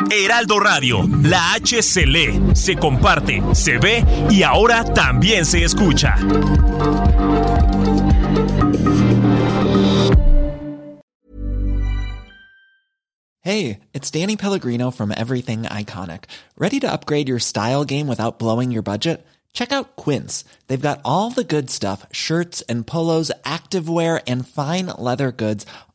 [0.09, 6.15] Heraldo Radio, la H se lee, se comparte, se ve y ahora también se escucha.
[13.41, 16.23] Hey, it's Danny Pellegrino from Everything Iconic.
[16.57, 19.23] Ready to upgrade your style game without blowing your budget?
[19.55, 20.43] Check out Quince.
[20.67, 25.65] They've got all the good stuff shirts and polos, activewear, and fine leather goods,